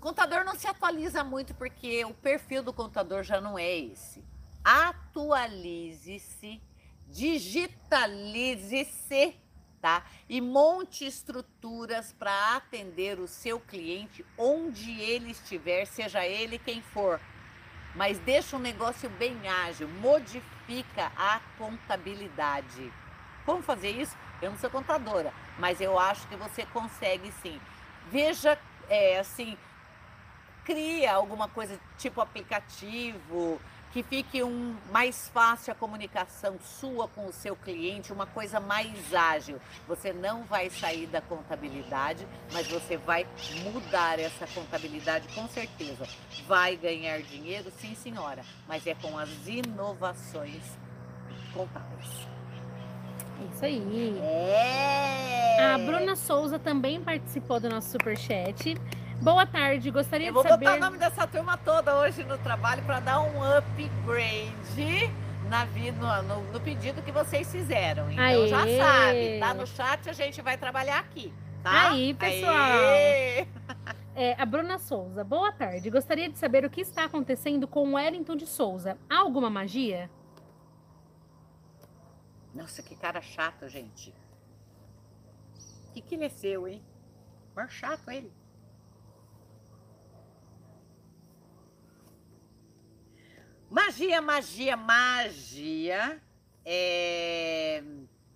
Contador 0.00 0.44
não 0.44 0.54
se 0.54 0.66
atualiza 0.66 1.22
muito 1.22 1.54
porque 1.54 2.02
o 2.06 2.14
perfil 2.14 2.62
do 2.62 2.72
contador 2.72 3.22
já 3.22 3.38
não 3.38 3.58
é 3.58 3.70
esse. 3.70 4.24
Atualize-se, 4.64 6.58
digitalize-se, 7.06 9.36
tá? 9.80 10.02
E 10.26 10.40
monte 10.40 11.06
estruturas 11.06 12.14
para 12.14 12.56
atender 12.56 13.20
o 13.20 13.28
seu 13.28 13.60
cliente 13.60 14.24
onde 14.38 14.98
ele 15.00 15.32
estiver, 15.32 15.84
seja 15.84 16.26
ele 16.26 16.58
quem 16.58 16.80
for. 16.80 17.20
Mas 17.94 18.18
deixa 18.20 18.56
um 18.56 18.60
negócio 18.60 19.10
bem 19.10 19.46
ágil, 19.48 19.86
modifica 19.86 21.12
a 21.14 21.40
contabilidade. 21.58 22.90
Como 23.44 23.62
fazer 23.62 23.90
isso? 23.90 24.16
Eu 24.40 24.50
não 24.50 24.58
sou 24.58 24.70
contadora, 24.70 25.30
mas 25.58 25.78
eu 25.78 25.98
acho 25.98 26.26
que 26.28 26.36
você 26.36 26.64
consegue 26.66 27.30
sim. 27.42 27.60
Veja, 28.10 28.58
é, 28.88 29.18
assim, 29.18 29.58
cria 30.70 31.14
alguma 31.14 31.48
coisa 31.48 31.76
tipo 31.98 32.20
aplicativo, 32.20 33.60
que 33.92 34.04
fique 34.04 34.40
um 34.40 34.76
mais 34.92 35.28
fácil 35.28 35.72
a 35.72 35.74
comunicação 35.74 36.56
sua 36.60 37.08
com 37.08 37.26
o 37.26 37.32
seu 37.32 37.56
cliente, 37.56 38.12
uma 38.12 38.26
coisa 38.26 38.60
mais 38.60 39.12
ágil. 39.12 39.60
Você 39.88 40.12
não 40.12 40.44
vai 40.44 40.70
sair 40.70 41.08
da 41.08 41.20
contabilidade, 41.20 42.24
mas 42.52 42.68
você 42.68 42.96
vai 42.96 43.26
mudar 43.64 44.20
essa 44.20 44.46
contabilidade 44.46 45.26
com 45.34 45.48
certeza. 45.48 46.06
Vai 46.46 46.76
ganhar 46.76 47.20
dinheiro, 47.20 47.68
sim, 47.80 47.96
senhora, 47.96 48.42
mas 48.68 48.86
é 48.86 48.94
com 48.94 49.18
as 49.18 49.48
inovações 49.48 50.78
contábeis. 51.52 52.28
Isso 53.52 53.64
aí. 53.64 54.18
É. 54.20 55.74
A 55.74 55.78
Bruna 55.78 56.14
Souza 56.14 56.60
também 56.60 57.00
participou 57.00 57.58
do 57.58 57.68
nosso 57.68 57.90
superchat. 57.90 58.76
Boa 59.20 59.44
tarde, 59.44 59.90
gostaria 59.90 60.28
Eu 60.28 60.32
vou 60.32 60.42
de 60.42 60.48
saber. 60.48 60.64
botar 60.64 60.76
o 60.78 60.80
nome 60.80 60.96
dessa 60.96 61.26
turma 61.26 61.58
toda 61.58 61.94
hoje 61.98 62.24
no 62.24 62.38
trabalho 62.38 62.82
para 62.84 63.00
dar 63.00 63.20
um 63.20 63.44
upgrade 63.44 65.12
na 65.46 65.66
vida, 65.66 66.22
no, 66.22 66.42
no 66.50 66.60
pedido 66.60 67.02
que 67.02 67.12
vocês 67.12 67.50
fizeram. 67.52 68.10
Então 68.10 68.24
Aê. 68.24 68.48
já 68.48 68.60
sabe, 68.60 69.38
tá 69.38 69.52
no 69.52 69.66
chat, 69.66 70.08
a 70.08 70.12
gente 70.14 70.40
vai 70.40 70.56
trabalhar 70.56 71.00
aqui. 71.00 71.34
Tá? 71.62 71.90
Aí, 71.90 72.14
pessoal. 72.14 72.54
É, 74.14 74.34
a 74.38 74.46
Bruna 74.46 74.78
Souza, 74.78 75.22
boa 75.22 75.52
tarde. 75.52 75.90
Gostaria 75.90 76.28
de 76.28 76.38
saber 76.38 76.64
o 76.64 76.70
que 76.70 76.80
está 76.80 77.04
acontecendo 77.04 77.68
com 77.68 77.90
o 77.90 77.92
Wellington 77.94 78.36
de 78.36 78.46
Souza. 78.46 78.96
Há 79.08 79.18
alguma 79.18 79.50
magia? 79.50 80.10
Nossa, 82.54 82.82
que 82.82 82.96
cara 82.96 83.20
chato, 83.20 83.68
gente. 83.68 84.14
O 85.88 85.92
que, 85.92 86.00
que 86.00 86.14
ele 86.14 86.24
é 86.24 86.28
seu, 86.30 86.66
hein? 86.66 86.82
Mó 87.54 87.68
chato 87.68 88.10
ele. 88.10 88.32
Magia, 93.70 94.20
magia, 94.20 94.76
magia. 94.76 96.20
É... 96.64 97.84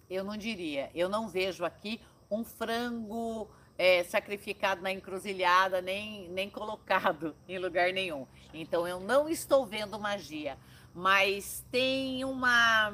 Eu 0.08 0.22
não 0.22 0.36
diria. 0.36 0.90
Eu 0.94 1.08
não 1.08 1.26
vejo 1.26 1.64
aqui 1.64 2.00
um 2.30 2.44
frango 2.44 3.50
é, 3.76 4.04
sacrificado 4.04 4.80
na 4.80 4.92
encruzilhada, 4.92 5.82
nem, 5.82 6.28
nem 6.28 6.48
colocado 6.48 7.34
em 7.48 7.58
lugar 7.58 7.92
nenhum. 7.92 8.28
Então 8.52 8.86
eu 8.86 9.00
não 9.00 9.28
estou 9.28 9.66
vendo 9.66 9.98
magia. 9.98 10.56
Mas 10.94 11.64
tem 11.68 12.24
uma. 12.24 12.92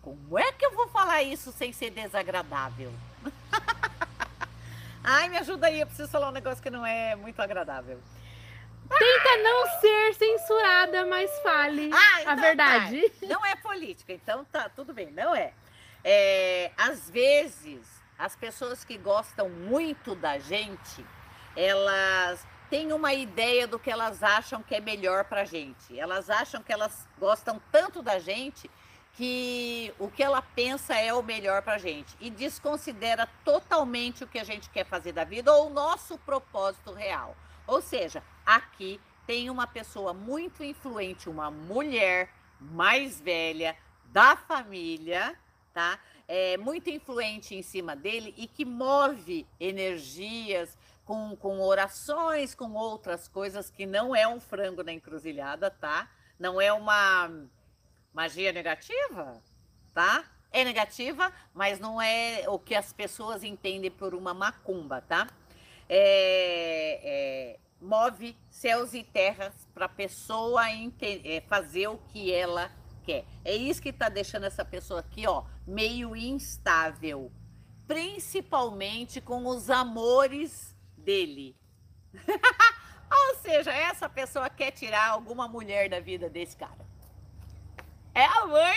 Como 0.00 0.38
é 0.38 0.50
que 0.52 0.64
eu 0.64 0.74
vou 0.74 0.88
falar 0.88 1.22
isso 1.22 1.52
sem 1.52 1.70
ser 1.70 1.90
desagradável? 1.90 2.90
Ai, 5.04 5.28
me 5.28 5.36
ajuda 5.36 5.66
aí, 5.66 5.80
eu 5.80 5.86
preciso 5.86 6.08
falar 6.08 6.30
um 6.30 6.32
negócio 6.32 6.62
que 6.62 6.70
não 6.70 6.86
é 6.86 7.14
muito 7.14 7.40
agradável. 7.42 8.00
Tenta 8.88 9.36
não 9.42 9.80
ser 9.80 10.14
censurada, 10.14 11.06
mas 11.06 11.30
fale 11.40 11.90
Ah, 11.92 12.16
a 12.16 12.20
então 12.22 12.36
verdade. 12.36 13.10
tá. 13.10 13.26
Não 13.26 13.44
é 13.44 13.56
política, 13.56 14.12
então 14.12 14.44
tá 14.44 14.68
tudo 14.68 14.92
bem, 14.94 15.10
não 15.10 15.34
é. 15.34 15.52
é. 16.04 16.70
Às 16.76 17.10
vezes, 17.10 17.80
as 18.18 18.36
pessoas 18.36 18.84
que 18.84 18.96
gostam 18.96 19.48
muito 19.48 20.14
da 20.14 20.38
gente, 20.38 21.04
elas 21.54 22.46
têm 22.70 22.92
uma 22.92 23.12
ideia 23.14 23.66
do 23.66 23.78
que 23.78 23.90
elas 23.90 24.22
acham 24.22 24.62
que 24.62 24.74
é 24.74 24.80
melhor 24.80 25.24
pra 25.24 25.44
gente. 25.44 25.98
Elas 25.98 26.28
acham 26.30 26.62
que 26.62 26.72
elas 26.72 27.06
gostam 27.18 27.60
tanto 27.72 28.02
da 28.02 28.18
gente 28.18 28.70
que 29.14 29.94
o 29.98 30.08
que 30.10 30.22
ela 30.22 30.42
pensa 30.42 30.94
é 30.94 31.12
o 31.14 31.22
melhor 31.22 31.62
pra 31.62 31.78
gente 31.78 32.14
e 32.20 32.28
desconsidera 32.28 33.26
totalmente 33.44 34.22
o 34.22 34.26
que 34.26 34.38
a 34.38 34.44
gente 34.44 34.68
quer 34.68 34.84
fazer 34.84 35.12
da 35.12 35.24
vida 35.24 35.50
ou 35.52 35.68
o 35.68 35.70
nosso 35.70 36.18
propósito 36.18 36.92
real. 36.92 37.34
Ou 37.66 37.80
seja, 37.80 38.22
aqui 38.46 39.00
tem 39.26 39.50
uma 39.50 39.66
pessoa 39.66 40.14
muito 40.14 40.62
influente, 40.62 41.28
uma 41.28 41.50
mulher 41.50 42.32
mais 42.60 43.20
velha 43.20 43.76
da 44.04 44.36
família, 44.36 45.36
tá? 45.74 45.98
É 46.28 46.56
muito 46.56 46.88
influente 46.88 47.54
em 47.54 47.62
cima 47.62 47.94
dele 47.96 48.32
e 48.36 48.46
que 48.46 48.64
move 48.64 49.46
energias 49.60 50.78
com, 51.04 51.36
com 51.36 51.60
orações, 51.60 52.54
com 52.54 52.72
outras 52.72 53.28
coisas 53.28 53.68
que 53.68 53.84
não 53.84 54.14
é 54.14 54.26
um 54.26 54.40
frango 54.40 54.82
na 54.82 54.92
encruzilhada, 54.92 55.70
tá? 55.70 56.08
Não 56.38 56.60
é 56.60 56.72
uma 56.72 57.30
magia 58.12 58.52
negativa, 58.52 59.40
tá? 59.92 60.24
É 60.50 60.64
negativa, 60.64 61.32
mas 61.52 61.78
não 61.78 62.00
é 62.00 62.44
o 62.48 62.58
que 62.58 62.74
as 62.74 62.92
pessoas 62.92 63.44
entendem 63.44 63.90
por 63.90 64.14
uma 64.14 64.32
macumba, 64.32 65.00
tá? 65.02 65.28
É, 65.88 67.00
é, 67.04 67.58
move 67.80 68.36
céus 68.50 68.94
e 68.94 69.02
terras 69.02 69.54
para 69.74 69.86
a 69.86 69.88
pessoa 69.88 70.62
é, 70.70 71.40
fazer 71.48 71.88
o 71.88 71.98
que 71.98 72.32
ela 72.32 72.70
quer. 73.04 73.24
É 73.44 73.54
isso 73.54 73.82
que 73.82 73.90
está 73.90 74.08
deixando 74.08 74.44
essa 74.44 74.64
pessoa 74.64 75.00
aqui, 75.00 75.26
ó, 75.26 75.44
meio 75.66 76.16
instável, 76.16 77.30
principalmente 77.86 79.20
com 79.20 79.46
os 79.46 79.70
amores 79.70 80.74
dele. 80.96 81.56
Ou 83.10 83.36
seja, 83.36 83.72
essa 83.72 84.08
pessoa 84.08 84.50
quer 84.50 84.72
tirar 84.72 85.10
alguma 85.10 85.46
mulher 85.46 85.88
da 85.88 86.00
vida 86.00 86.28
desse 86.28 86.56
cara. 86.56 86.85
É 88.16 88.24
a 88.24 88.46
mãe. 88.46 88.76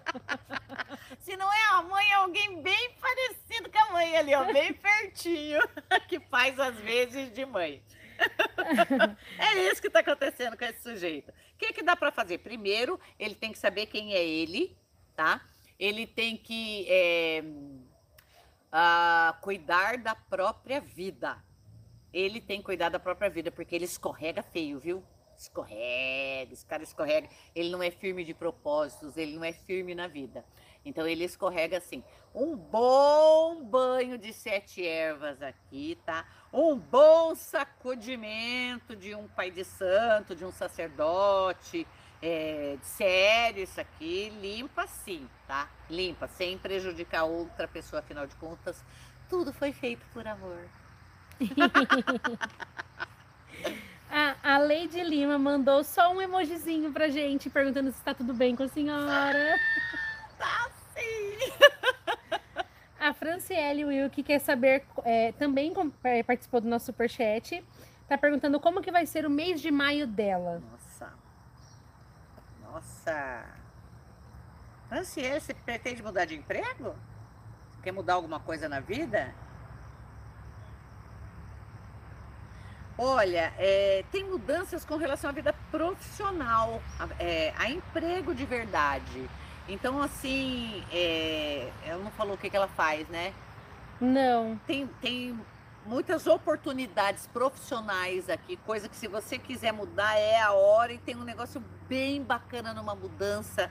Se 1.20 1.36
não 1.36 1.52
é 1.52 1.62
a 1.72 1.82
mãe, 1.82 2.08
é 2.08 2.14
alguém 2.14 2.62
bem 2.62 2.96
parecido 2.98 3.70
com 3.70 3.78
a 3.78 3.92
mãe 3.92 4.16
ali, 4.16 4.34
ó, 4.34 4.50
bem 4.50 4.72
pertinho, 4.72 5.60
que 6.08 6.18
faz 6.18 6.58
às 6.58 6.76
vezes 6.76 7.30
de 7.30 7.44
mãe. 7.44 7.82
É 9.38 9.70
isso 9.70 9.80
que 9.80 9.88
está 9.88 10.00
acontecendo 10.00 10.56
com 10.56 10.64
esse 10.64 10.82
sujeito. 10.82 11.30
O 11.30 11.58
que, 11.58 11.72
que 11.72 11.82
dá 11.82 11.96
para 11.96 12.10
fazer? 12.10 12.38
Primeiro, 12.38 13.00
ele 13.18 13.34
tem 13.34 13.52
que 13.52 13.58
saber 13.58 13.86
quem 13.86 14.14
é 14.14 14.22
ele, 14.22 14.76
tá? 15.16 15.40
Ele 15.78 16.06
tem 16.06 16.36
que 16.36 16.86
é, 16.88 17.42
ah, 18.70 19.38
cuidar 19.40 19.96
da 19.96 20.14
própria 20.14 20.80
vida. 20.80 21.42
Ele 22.12 22.40
tem 22.40 22.60
que 22.60 22.66
cuidar 22.66 22.90
da 22.90 22.98
própria 22.98 23.30
vida, 23.30 23.50
porque 23.50 23.74
ele 23.74 23.86
escorrega 23.86 24.42
feio, 24.42 24.78
viu? 24.78 25.02
Escorrega, 25.40 26.52
esse 26.52 26.66
cara 26.66 26.82
escorrega. 26.82 27.26
Ele 27.54 27.70
não 27.70 27.82
é 27.82 27.90
firme 27.90 28.22
de 28.24 28.34
propósitos, 28.34 29.16
ele 29.16 29.34
não 29.34 29.42
é 29.42 29.54
firme 29.54 29.94
na 29.94 30.06
vida. 30.06 30.44
Então 30.84 31.06
ele 31.06 31.24
escorrega 31.24 31.78
assim. 31.78 32.04
Um 32.34 32.54
bom 32.54 33.64
banho 33.64 34.18
de 34.18 34.34
sete 34.34 34.86
ervas 34.86 35.40
aqui, 35.40 35.98
tá? 36.04 36.26
Um 36.52 36.76
bom 36.76 37.34
sacudimento 37.34 38.94
de 38.94 39.14
um 39.14 39.26
pai 39.28 39.50
de 39.50 39.64
santo, 39.64 40.36
de 40.36 40.44
um 40.44 40.52
sacerdote. 40.52 41.86
É, 42.22 42.76
sério 42.82 43.62
isso 43.62 43.80
aqui, 43.80 44.28
limpa 44.42 44.86
sim, 44.86 45.26
tá? 45.48 45.70
Limpa, 45.88 46.28
sem 46.28 46.58
prejudicar 46.58 47.24
outra 47.24 47.66
pessoa, 47.66 48.00
afinal 48.00 48.26
de 48.26 48.36
contas, 48.36 48.84
tudo 49.26 49.54
foi 49.54 49.72
feito 49.72 50.04
por 50.12 50.28
amor. 50.28 50.68
A, 54.10 54.54
a 54.54 54.58
Leide 54.58 55.02
Lima 55.04 55.38
mandou 55.38 55.84
só 55.84 56.12
um 56.12 56.20
emojizinho 56.20 56.92
pra 56.92 57.08
gente, 57.08 57.48
perguntando 57.48 57.92
se 57.92 57.98
está 57.98 58.12
tudo 58.12 58.34
bem 58.34 58.56
com 58.56 58.64
a 58.64 58.68
senhora. 58.68 59.56
Tá 60.36 60.70
sim! 60.94 61.52
A 62.98 63.12
Franciele 63.12 63.84
Wilk 63.84 64.22
quer 64.22 64.38
saber, 64.38 64.84
é, 65.04 65.32
também 65.32 65.70
é, 66.02 66.22
participou 66.22 66.62
do 66.62 66.68
nosso 66.68 66.86
superchat, 66.86 67.62
tá 68.08 68.16
perguntando 68.16 68.58
como 68.58 68.80
que 68.80 68.90
vai 68.90 69.04
ser 69.04 69.26
o 69.26 69.30
mês 69.30 69.60
de 69.60 69.70
maio 69.70 70.06
dela. 70.06 70.62
Nossa. 70.70 71.12
Nossa. 72.62 73.44
Franciele, 74.88 75.40
você 75.40 75.52
pretende 75.52 76.02
mudar 76.02 76.24
de 76.24 76.36
emprego? 76.36 76.96
Quer 77.82 77.92
mudar 77.92 78.14
alguma 78.14 78.40
coisa 78.40 78.66
na 78.66 78.80
vida? 78.80 79.34
Olha, 83.02 83.50
é, 83.56 84.04
tem 84.12 84.24
mudanças 84.24 84.84
com 84.84 84.96
relação 84.96 85.30
à 85.30 85.32
vida 85.32 85.54
profissional, 85.70 86.82
a, 86.98 87.08
é, 87.18 87.50
a 87.56 87.70
emprego 87.70 88.34
de 88.34 88.44
verdade. 88.44 89.26
Então, 89.66 90.02
assim, 90.02 90.84
é, 90.92 91.72
ela 91.86 92.04
não 92.04 92.10
falou 92.10 92.34
o 92.34 92.36
que, 92.36 92.50
que 92.50 92.56
ela 92.56 92.68
faz, 92.68 93.08
né? 93.08 93.32
Não. 93.98 94.60
tem, 94.66 94.86
tem 95.00 95.40
muitas 95.86 96.26
oportunidades 96.26 97.26
profissionais 97.26 98.28
aqui, 98.28 98.56
coisa 98.66 98.86
que 98.86 98.96
se 98.96 99.08
você 99.08 99.38
quiser 99.38 99.72
mudar 99.72 100.18
é 100.18 100.38
a 100.38 100.52
hora 100.52 100.92
e 100.92 100.98
tem 100.98 101.16
um 101.16 101.24
negócio 101.24 101.64
bem 101.88 102.22
bacana 102.22 102.74
numa 102.74 102.94
mudança 102.94 103.70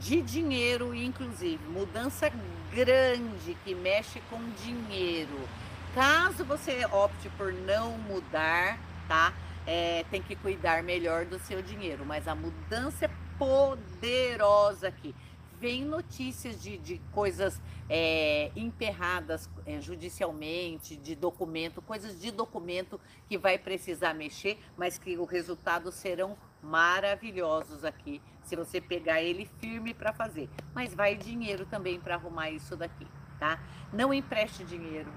de 0.00 0.20
dinheiro, 0.20 0.92
inclusive, 0.92 1.64
mudança 1.68 2.28
grande 2.72 3.56
que 3.64 3.72
mexe 3.72 4.20
com 4.28 4.40
dinheiro. 4.64 5.48
Caso 5.94 6.44
você 6.44 6.84
opte 6.86 7.28
por 7.30 7.52
não 7.52 7.92
mudar, 7.98 8.78
tá? 9.08 9.32
É, 9.66 10.04
tem 10.10 10.22
que 10.22 10.36
cuidar 10.36 10.82
melhor 10.82 11.24
do 11.24 11.38
seu 11.38 11.62
dinheiro, 11.62 12.04
mas 12.04 12.28
a 12.28 12.34
mudança 12.34 13.06
é 13.06 13.10
poderosa 13.38 14.88
aqui. 14.88 15.14
Vem 15.60 15.84
notícias 15.84 16.62
de, 16.62 16.78
de 16.78 17.00
coisas 17.12 17.60
é, 17.88 18.52
emperradas 18.54 19.48
é, 19.66 19.80
judicialmente, 19.80 20.94
de 20.96 21.14
documento, 21.16 21.82
coisas 21.82 22.20
de 22.20 22.30
documento 22.30 23.00
que 23.28 23.36
vai 23.36 23.58
precisar 23.58 24.14
mexer, 24.14 24.58
mas 24.76 24.98
que 24.98 25.16
o 25.16 25.24
resultado 25.24 25.90
serão 25.90 26.36
maravilhosos 26.62 27.84
aqui, 27.84 28.20
se 28.42 28.54
você 28.54 28.80
pegar 28.80 29.20
ele 29.22 29.50
firme 29.58 29.94
para 29.94 30.12
fazer. 30.12 30.48
Mas 30.74 30.94
vai 30.94 31.16
dinheiro 31.16 31.66
também 31.66 31.98
para 31.98 32.14
arrumar 32.14 32.50
isso 32.50 32.76
daqui, 32.76 33.06
tá? 33.38 33.58
Não 33.92 34.12
empreste 34.12 34.64
dinheiro, 34.64 35.10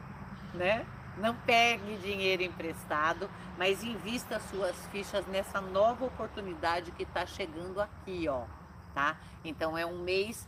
né? 0.54 0.86
Não 1.18 1.36
pegue 1.36 1.98
dinheiro 1.98 2.42
emprestado, 2.44 3.30
mas 3.58 3.84
invista 3.84 4.40
suas 4.40 4.76
fichas 4.88 5.26
nessa 5.28 5.60
nova 5.60 6.06
oportunidade 6.06 6.92
que 6.92 7.04
está 7.04 7.26
chegando 7.26 7.82
aqui, 7.82 8.28
ó, 8.30 8.46
tá? 8.94 9.18
Então 9.44 9.78
é 9.78 9.86
um 9.86 10.00
mês 10.00 10.48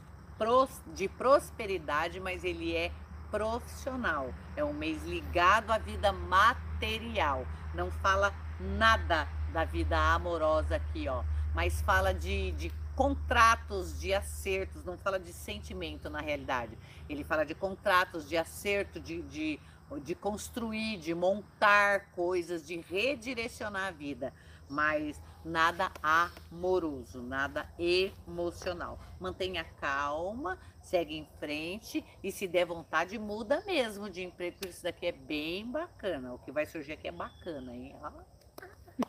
de 0.94 1.08
prosperidade, 1.08 2.20
mas 2.20 2.44
ele 2.44 2.76
é 2.76 2.92
profissional. 3.32 4.34
É 4.56 4.64
um 4.64 4.74
mês 4.74 5.04
ligado 5.04 5.72
à 5.72 5.78
vida 5.78 6.12
material. 6.12 7.46
Não 7.74 7.90
fala 7.90 8.34
nada 8.60 9.28
da 9.52 9.64
vida 9.64 9.98
amorosa 9.98 10.76
aqui, 10.76 11.08
ó, 11.08 11.24
mas 11.54 11.82
fala 11.82 12.14
de, 12.14 12.52
de 12.54 12.72
contratos, 12.96 14.00
de 14.00 14.14
acertos, 14.14 14.86
não 14.86 14.98
fala 14.98 15.20
de 15.20 15.34
sentimento 15.34 16.10
na 16.10 16.20
realidade. 16.20 16.78
Ele 17.10 17.24
fala 17.24 17.46
de 17.46 17.56
contratos, 17.56 18.28
de 18.28 18.38
acerto, 18.38 19.00
de, 19.00 19.22
de 19.24 19.60
de 20.00 20.16
construir, 20.16 20.98
de 20.98 21.14
montar 21.14 22.12
coisas, 22.12 22.66
de 22.66 22.80
redirecionar 22.82 23.88
a 23.88 23.92
vida, 23.92 24.34
mas 24.70 25.22
nada 25.44 25.92
amoroso, 26.02 27.22
nada 27.22 27.70
emocional. 27.78 29.00
Mantenha 29.20 29.64
calma, 29.64 30.58
segue 30.82 31.18
em 31.18 31.28
frente 31.40 32.04
e 32.24 32.32
se 32.32 32.48
der 32.48 32.66
vontade, 32.66 33.18
muda 33.20 33.64
mesmo 33.66 34.10
de 34.10 34.24
emprego, 34.24 34.58
porque 34.58 34.70
isso 34.70 34.84
daqui 34.84 35.08
é 35.08 35.12
bem 35.12 35.70
bacana. 35.70 36.34
O 36.34 36.40
que 36.40 36.52
vai 36.52 36.66
surgir 36.66 36.94
aqui 36.94 37.08
é 37.08 37.12
bacana, 37.12 37.76
hein? 37.76 37.96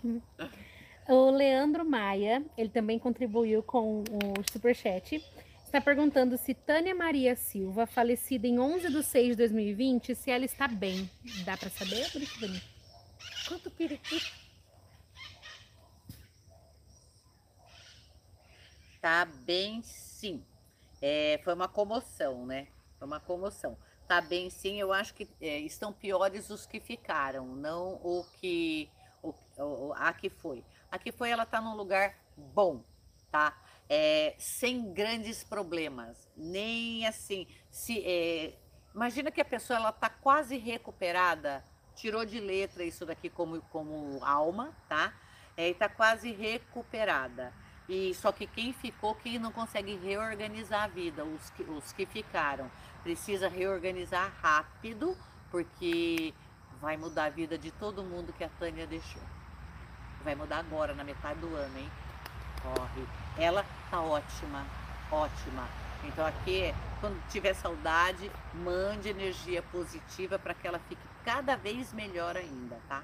O 1.06 1.30
Leandro 1.30 1.84
Maia, 1.84 2.42
ele 2.56 2.70
também 2.70 2.98
contribuiu 2.98 3.62
com 3.62 4.00
o 4.00 4.50
superchat 4.50 5.22
está 5.74 5.84
perguntando 5.84 6.38
se 6.38 6.54
Tânia 6.54 6.94
Maria 6.94 7.34
Silva, 7.34 7.84
falecida 7.84 8.46
em 8.46 8.60
11 8.60 8.92
de 8.92 9.02
6 9.02 9.28
de 9.30 9.34
2020, 9.34 10.14
se 10.14 10.30
ela 10.30 10.44
está 10.44 10.68
bem. 10.68 11.10
Dá 11.44 11.56
para 11.56 11.68
saber? 11.68 12.06
Quanto 13.48 13.68
periquito? 13.72 14.32
Tá 19.00 19.24
bem 19.24 19.82
sim. 19.82 20.44
É, 21.02 21.40
foi 21.42 21.52
uma 21.52 21.66
comoção, 21.66 22.46
né? 22.46 22.68
Foi 22.96 23.08
uma 23.08 23.18
comoção. 23.18 23.76
Tá 24.06 24.20
bem 24.20 24.50
sim, 24.50 24.80
eu 24.80 24.92
acho 24.92 25.12
que 25.12 25.28
é, 25.40 25.58
estão 25.58 25.92
piores 25.92 26.50
os 26.50 26.66
que 26.66 26.78
ficaram, 26.78 27.48
não 27.56 27.94
o 27.94 28.24
que 28.38 28.88
o, 29.20 29.34
o, 29.58 29.92
a 29.94 30.12
que 30.12 30.30
foi. 30.30 30.64
A 30.88 31.00
que 31.00 31.10
foi, 31.10 31.30
ela 31.30 31.44
tá 31.44 31.60
num 31.60 31.74
lugar 31.74 32.16
bom, 32.36 32.84
tá? 33.28 33.63
É, 33.88 34.34
sem 34.38 34.92
grandes 34.92 35.44
problemas, 35.44 36.28
nem 36.36 37.06
assim. 37.06 37.46
Se, 37.70 38.02
é, 38.04 38.54
imagina 38.94 39.30
que 39.30 39.40
a 39.40 39.44
pessoa 39.44 39.78
ela 39.78 39.90
está 39.90 40.08
quase 40.08 40.56
recuperada, 40.56 41.64
tirou 41.94 42.24
de 42.24 42.40
letra 42.40 42.84
isso 42.84 43.04
daqui 43.04 43.28
como, 43.28 43.60
como 43.62 44.22
alma, 44.24 44.74
tá? 44.88 45.12
É, 45.56 45.68
está 45.68 45.88
quase 45.88 46.32
recuperada. 46.32 47.52
E 47.88 48.14
só 48.14 48.32
que 48.32 48.46
quem 48.46 48.72
ficou, 48.72 49.14
quem 49.14 49.38
não 49.38 49.52
consegue 49.52 49.94
reorganizar 49.96 50.84
a 50.84 50.88
vida, 50.88 51.24
os 51.24 51.50
que, 51.50 51.62
os 51.62 51.92
que 51.92 52.06
ficaram, 52.06 52.70
precisa 53.02 53.46
reorganizar 53.46 54.32
rápido, 54.40 55.16
porque 55.50 56.32
vai 56.80 56.96
mudar 56.96 57.26
a 57.26 57.30
vida 57.30 57.58
de 57.58 57.70
todo 57.70 58.02
mundo 58.02 58.32
que 58.32 58.42
a 58.42 58.48
Tânia 58.48 58.86
deixou. 58.86 59.22
Vai 60.22 60.34
mudar 60.34 60.60
agora, 60.60 60.94
na 60.94 61.04
metade 61.04 61.38
do 61.40 61.54
ano, 61.54 61.78
hein? 61.78 61.90
Corre 62.62 63.06
ela 63.38 63.64
tá 63.90 64.00
ótima, 64.00 64.64
ótima. 65.10 65.68
Então 66.04 66.24
aqui, 66.26 66.74
quando 67.00 67.20
tiver 67.28 67.54
saudade, 67.54 68.30
mande 68.54 69.08
energia 69.08 69.62
positiva 69.62 70.38
para 70.38 70.54
que 70.54 70.66
ela 70.66 70.78
fique 70.78 71.02
cada 71.24 71.56
vez 71.56 71.92
melhor 71.92 72.36
ainda, 72.36 72.78
tá? 72.88 73.02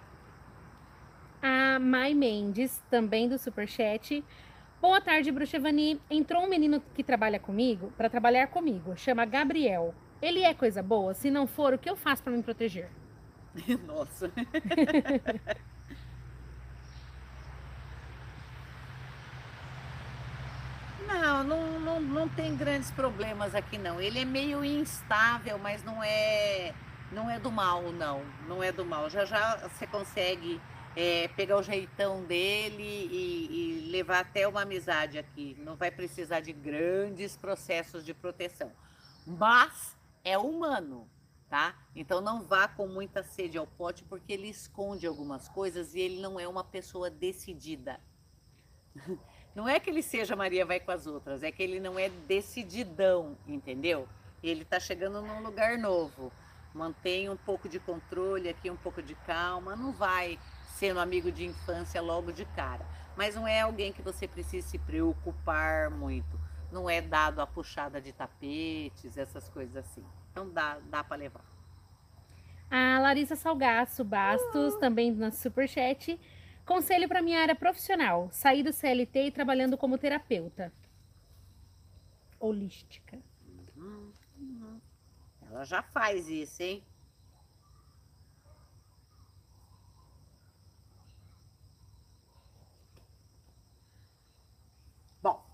A 1.43 1.79
Mai 1.79 2.13
Mendes, 2.13 2.83
também 2.91 3.29
do 3.29 3.39
Superchat. 3.39 4.23
Boa 4.81 5.01
tarde, 5.01 5.33
Bruxa 5.33 5.57
Evani. 5.57 6.01
Entrou 6.11 6.45
um 6.45 6.49
menino 6.49 6.83
que 6.95 7.03
trabalha 7.03 7.39
comigo, 7.39 7.93
para 7.97 8.11
trabalhar 8.11 8.47
comigo, 8.49 8.97
chama 8.97 9.25
Gabriel. 9.25 9.95
Ele 10.21 10.43
é 10.43 10.53
coisa 10.53 10.83
boa? 10.83 11.15
Se 11.15 11.31
não 11.31 11.47
for, 11.47 11.73
o 11.73 11.79
que 11.79 11.89
eu 11.89 11.97
faço 11.97 12.23
para 12.23 12.33
me 12.33 12.43
proteger? 12.43 12.91
Nossa. 13.87 14.31
Não, 21.11 21.45
não, 21.45 21.81
não, 21.81 22.01
não 22.01 22.29
tem 22.29 22.57
grandes 22.57 22.91
problemas 22.91 23.55
aqui 23.55 23.77
não. 23.77 24.01
Ele 24.01 24.21
é 24.21 24.25
meio 24.25 24.65
instável, 24.65 25.59
mas 25.59 25.83
não 25.83 26.03
é 26.03 26.73
não 27.13 27.29
é 27.29 27.39
do 27.41 27.51
mal, 27.51 27.91
não. 27.93 28.25
Não 28.47 28.63
é 28.63 28.71
do 28.71 28.85
mal. 28.85 29.11
Já 29.11 29.25
já 29.25 29.57
você 29.69 29.87
consegue 29.87 30.61
é, 30.97 31.29
pegar 31.29 31.57
o 31.57 31.63
jeitão 31.63 32.25
dele 32.25 33.09
e, 33.11 33.87
e, 33.87 33.91
levar 33.91 34.21
até 34.21 34.47
uma 34.47 34.63
amizade 34.63 35.19
aqui. 35.19 35.57
Não 35.61 35.77
vai 35.77 35.91
precisar 35.91 36.41
de 36.41 36.53
grandes 36.53 37.37
processos 37.37 38.05
de 38.05 38.15
proteção. 38.15 38.71
Mas 39.27 39.97
é 40.25 40.39
humano, 40.39 41.09
tá? 41.49 41.75
Então 41.95 42.21
não 42.21 42.43
vá 42.43 42.69
com 42.69 42.87
muita 42.87 43.23
sede 43.23 43.59
ao 43.59 43.67
pote, 43.67 44.05
porque 44.05 44.33
ele 44.33 44.49
esconde 44.49 45.07
algumas 45.07 45.49
coisas 45.49 45.95
e 45.95 46.01
ele 46.01 46.21
não 46.21 46.39
é 46.39 46.47
uma 46.47 46.65
pessoa 46.65 47.11
decidida. 47.11 48.01
Não 49.55 49.69
é 49.69 49.81
que 49.81 49.91
ele 49.91 50.03
seja 50.03 50.37
Maria 50.37 50.65
vai 50.65 50.79
com 50.79 50.93
as 50.93 51.07
outras, 51.07 51.43
é 51.43 51.51
que 51.51 51.63
ele 51.63 51.81
não 51.81 51.99
é 51.99 52.09
decididão, 52.09 53.37
entendeu? 53.47 54.09
Ele 54.43 54.63
está 54.63 54.79
chegando 54.79 55.21
num 55.21 55.43
lugar 55.43 55.77
novo. 55.77 56.33
Mantenha 56.73 57.33
um 57.33 57.37
pouco 57.37 57.69
de 57.69 57.81
controle 57.81 58.49
aqui, 58.49 58.71
um 58.71 58.77
pouco 58.77 59.03
de 59.03 59.15
calma. 59.15 59.75
Não 59.75 59.93
vai 59.93 60.39
sendo 60.77 61.01
amigo 61.01 61.31
de 61.33 61.45
infância 61.45 62.01
logo 62.01 62.33
de 62.33 62.45
cara. 62.45 62.87
Mas 63.17 63.35
não 63.35 63.47
é 63.47 63.61
alguém 63.61 63.93
que 63.93 64.01
você 64.01 64.27
precisa 64.27 64.67
se 64.67 64.79
preocupar 64.79 65.91
muito. 65.91 66.41
Não 66.71 66.89
é 66.89 67.01
dado 67.01 67.41
a 67.41 67.47
puxada 67.47 68.01
de 68.01 68.13
tapetes, 68.13 69.19
essas 69.19 69.49
coisas 69.49 69.77
assim. 69.77 70.05
Então 70.31 70.49
dá, 70.49 70.79
dá 70.89 71.03
para 71.03 71.17
levar. 71.17 71.45
A 72.71 73.01
Larissa 73.01 73.35
Salgaço 73.35 74.05
Bastos, 74.05 74.77
também 74.77 75.11
na 75.11 75.33
Superchat. 75.33 76.19
Conselho 76.71 77.09
para 77.09 77.21
minha 77.21 77.41
área 77.41 77.57
profissional: 77.57 78.29
sair 78.31 78.63
do 78.63 78.73
CLT 78.73 79.25
e 79.25 79.31
trabalhando 79.33 79.77
como 79.77 79.99
terapeuta 79.99 80.73
holística. 82.39 83.19
Uhum, 83.77 84.13
uhum. 84.39 84.81
Ela 85.51 85.65
já 85.65 85.83
faz 85.83 86.29
isso, 86.29 86.63
hein? 86.63 86.85
Bom, 95.21 95.45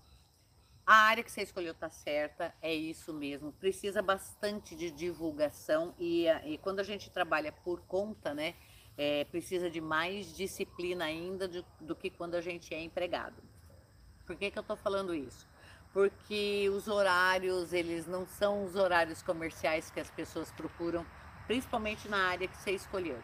a 0.85 0.93
área 0.93 1.23
que 1.23 1.31
você 1.31 1.41
escolheu 1.41 1.73
tá 1.73 1.89
certa, 1.89 2.53
é 2.61 2.75
isso 2.75 3.11
mesmo. 3.11 3.51
Precisa 3.53 4.03
bastante 4.03 4.75
de 4.75 4.91
divulgação 4.91 5.95
e, 5.97 6.27
e 6.45 6.59
quando 6.59 6.79
a 6.79 6.83
gente 6.83 7.09
trabalha 7.09 7.51
por 7.51 7.81
conta, 7.87 8.35
né? 8.35 8.53
É, 8.97 9.25
precisa 9.25 9.69
de 9.69 9.79
mais 9.79 10.35
disciplina 10.35 11.05
ainda 11.05 11.47
do, 11.47 11.63
do 11.79 11.95
que 11.95 12.09
quando 12.09 12.35
a 12.35 12.41
gente 12.41 12.73
é 12.73 12.81
empregado. 12.81 13.41
Por 14.25 14.35
que, 14.35 14.49
que 14.49 14.57
eu 14.57 14.61
estou 14.61 14.75
falando 14.75 15.13
isso? 15.13 15.47
Porque 15.93 16.69
os 16.69 16.87
horários, 16.87 17.71
eles 17.71 18.07
não 18.07 18.25
são 18.25 18.65
os 18.65 18.75
horários 18.75 19.21
comerciais 19.21 19.89
que 19.91 19.99
as 19.99 20.09
pessoas 20.09 20.51
procuram, 20.51 21.05
principalmente 21.45 22.09
na 22.09 22.27
área 22.27 22.47
que 22.47 22.57
você 22.57 22.71
escolheu. 22.71 23.21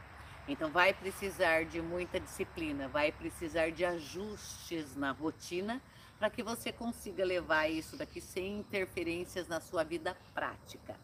Então 0.48 0.70
vai 0.72 0.94
precisar 0.94 1.66
de 1.66 1.82
muita 1.82 2.20
disciplina, 2.20 2.88
vai 2.88 3.12
precisar 3.12 3.72
de 3.72 3.84
ajustes 3.84 4.96
na 4.96 5.12
rotina 5.12 5.82
para 6.20 6.30
que 6.30 6.44
você 6.44 6.72
consiga 6.72 7.26
levar 7.26 7.68
isso 7.70 7.98
daqui 7.98 8.22
sem 8.22 8.60
interferências 8.60 9.48
na 9.48 9.60
sua 9.60 9.84
vida 9.84 10.16
prática 10.34 10.96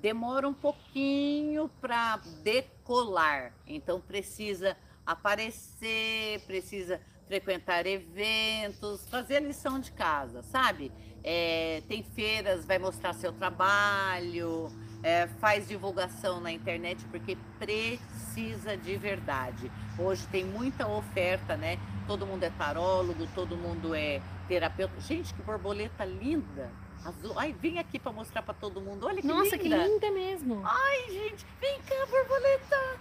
demora 0.00 0.48
um 0.48 0.54
pouquinho 0.54 1.68
para 1.80 2.16
decolar. 2.42 3.52
Então 3.66 4.00
precisa 4.00 4.76
aparecer, 5.04 6.40
precisa 6.46 7.00
frequentar 7.26 7.86
eventos, 7.86 9.08
fazer 9.08 9.42
lição 9.42 9.80
de 9.80 9.90
casa, 9.92 10.42
sabe? 10.42 10.92
É, 11.24 11.82
tem 11.88 12.02
feiras, 12.02 12.64
vai 12.64 12.78
mostrar 12.78 13.12
seu 13.14 13.32
trabalho, 13.32 14.70
é, 15.02 15.26
faz 15.40 15.66
divulgação 15.66 16.40
na 16.40 16.52
internet 16.52 17.04
porque 17.06 17.36
precisa 17.58 18.76
de 18.76 18.96
verdade. 18.96 19.70
Hoje 19.98 20.26
tem 20.28 20.44
muita 20.44 20.86
oferta, 20.86 21.56
né? 21.56 21.78
Todo 22.06 22.26
mundo 22.26 22.44
é 22.44 22.50
tarólogo, 22.50 23.26
todo 23.34 23.56
mundo 23.56 23.94
é 23.94 24.22
terapeuta. 24.46 25.00
Gente, 25.00 25.34
que 25.34 25.42
borboleta 25.42 26.04
linda! 26.04 26.85
Azul. 27.06 27.38
Ai, 27.38 27.52
vem 27.52 27.78
aqui 27.78 27.98
para 27.98 28.12
mostrar 28.12 28.42
para 28.42 28.54
todo 28.54 28.80
mundo. 28.80 29.06
Olha 29.06 29.20
que 29.20 29.26
Nossa, 29.26 29.56
linda. 29.56 29.78
que 29.78 29.88
linda 29.88 30.10
mesmo. 30.10 30.62
Ai, 30.64 31.06
gente, 31.08 31.46
vem 31.60 31.80
cá, 31.82 32.06
borboleta. 32.06 32.98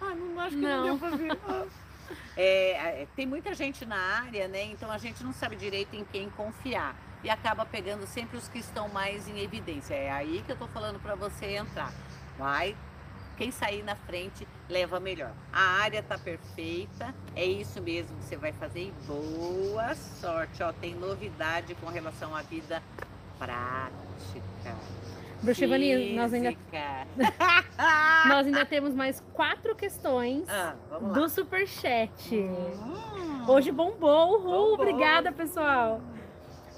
Ai, 0.00 0.14
não 0.14 0.40
acho 0.40 0.56
que 0.56 0.62
não, 0.62 0.76
não 0.76 0.84
deu 0.84 0.98
para 0.98 1.16
ver. 1.16 1.70
É, 2.36 3.02
é, 3.02 3.08
tem 3.16 3.26
muita 3.26 3.54
gente 3.54 3.86
na 3.86 3.96
área, 3.96 4.46
né? 4.46 4.62
Então 4.64 4.90
a 4.90 4.98
gente 4.98 5.24
não 5.24 5.32
sabe 5.32 5.56
direito 5.56 5.96
em 5.96 6.04
quem 6.04 6.28
confiar. 6.30 6.94
E 7.22 7.30
acaba 7.30 7.64
pegando 7.64 8.06
sempre 8.06 8.36
os 8.36 8.46
que 8.46 8.58
estão 8.58 8.88
mais 8.90 9.26
em 9.26 9.40
evidência. 9.40 9.94
É 9.94 10.10
aí 10.10 10.42
que 10.44 10.52
eu 10.52 10.56
tô 10.56 10.66
falando 10.66 11.00
para 11.00 11.14
você 11.14 11.46
entrar. 11.56 11.90
Vai, 12.36 12.76
quem 13.36 13.50
sair 13.50 13.82
na 13.82 13.96
frente 13.96 14.46
leva 14.68 15.00
melhor. 15.00 15.32
A 15.52 15.80
área 15.80 16.02
tá 16.02 16.18
perfeita, 16.18 17.14
é 17.34 17.44
isso 17.44 17.80
mesmo 17.80 18.16
que 18.18 18.24
você 18.24 18.36
vai 18.36 18.52
fazer 18.52 18.88
e 18.88 18.92
boa 19.06 19.94
sorte. 19.94 20.62
Ó, 20.62 20.72
tem 20.72 20.94
novidade 20.94 21.74
com 21.76 21.86
relação 21.86 22.34
à 22.34 22.42
vida 22.42 22.82
prática. 23.38 24.76
Bruxivani, 25.42 26.14
nós 26.14 26.32
ainda... 26.32 26.54
nós 28.26 28.46
ainda 28.46 28.64
temos 28.66 28.94
mais 28.94 29.22
quatro 29.34 29.74
questões 29.74 30.48
ah, 30.48 30.74
do 31.12 31.28
Superchat. 31.28 32.34
Hum. 32.34 33.44
Hoje 33.46 33.70
bombou, 33.70 34.38
uhul, 34.38 34.74
obrigada 34.74 35.30
pessoal. 35.30 36.00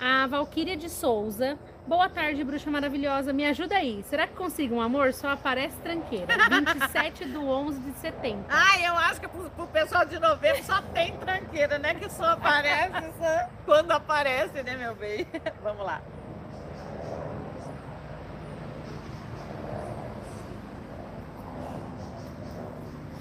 A 0.00 0.26
Valquíria 0.26 0.76
de 0.76 0.90
Souza. 0.90 1.58
Boa 1.86 2.08
tarde, 2.08 2.42
bruxa 2.42 2.68
maravilhosa. 2.68 3.32
Me 3.32 3.46
ajuda 3.46 3.76
aí. 3.76 4.02
Será 4.08 4.26
que 4.26 4.34
consigo 4.34 4.74
um 4.74 4.80
amor? 4.80 5.14
Só 5.14 5.28
aparece 5.28 5.76
tranqueira. 5.78 6.26
27 6.50 7.26
do 7.26 7.48
11 7.48 7.78
de 7.78 7.92
setembro. 7.98 8.44
Ah, 8.48 8.80
eu 8.80 8.92
acho 8.94 9.20
que 9.20 9.28
pro, 9.28 9.48
pro 9.50 9.66
pessoal 9.68 10.04
de 10.04 10.18
novembro 10.18 10.62
só 10.64 10.82
tem 10.82 11.16
tranqueira, 11.16 11.78
né? 11.78 11.94
Que 11.94 12.10
só 12.10 12.32
aparece 12.32 13.12
só 13.16 13.48
quando 13.64 13.92
aparece, 13.92 14.62
né, 14.64 14.76
meu 14.76 14.96
bem? 14.96 15.26
Vamos 15.62 15.86
lá. 15.86 16.02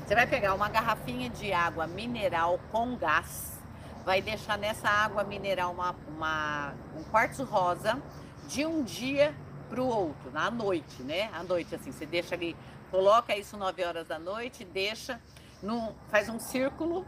Você 0.05 0.13
vai 0.13 0.27
pegar 0.27 0.53
uma 0.53 0.69
garrafinha 0.69 1.31
de 1.31 1.51
água 1.51 1.87
mineral 1.87 2.59
com 2.71 2.95
gás, 2.95 3.59
vai 4.05 4.21
deixar 4.21 4.55
nessa 4.55 4.87
água 4.87 5.23
mineral 5.23 5.71
uma, 5.71 5.95
uma 6.07 6.75
um 6.95 7.03
quartzo 7.05 7.43
rosa 7.43 7.99
de 8.47 8.67
um 8.67 8.83
dia 8.83 9.33
para 9.67 9.81
o 9.81 9.87
outro, 9.87 10.29
na 10.31 10.51
noite, 10.51 11.01
né? 11.01 11.31
À 11.33 11.41
noite, 11.41 11.73
assim, 11.73 11.91
você 11.91 12.05
deixa 12.05 12.35
ali, 12.35 12.55
coloca 12.91 13.35
isso 13.35 13.57
9 13.57 13.83
horas 13.83 14.07
da 14.07 14.19
noite, 14.19 14.63
deixa, 14.63 15.19
num, 15.59 15.91
faz 16.09 16.29
um 16.29 16.37
círculo 16.37 17.03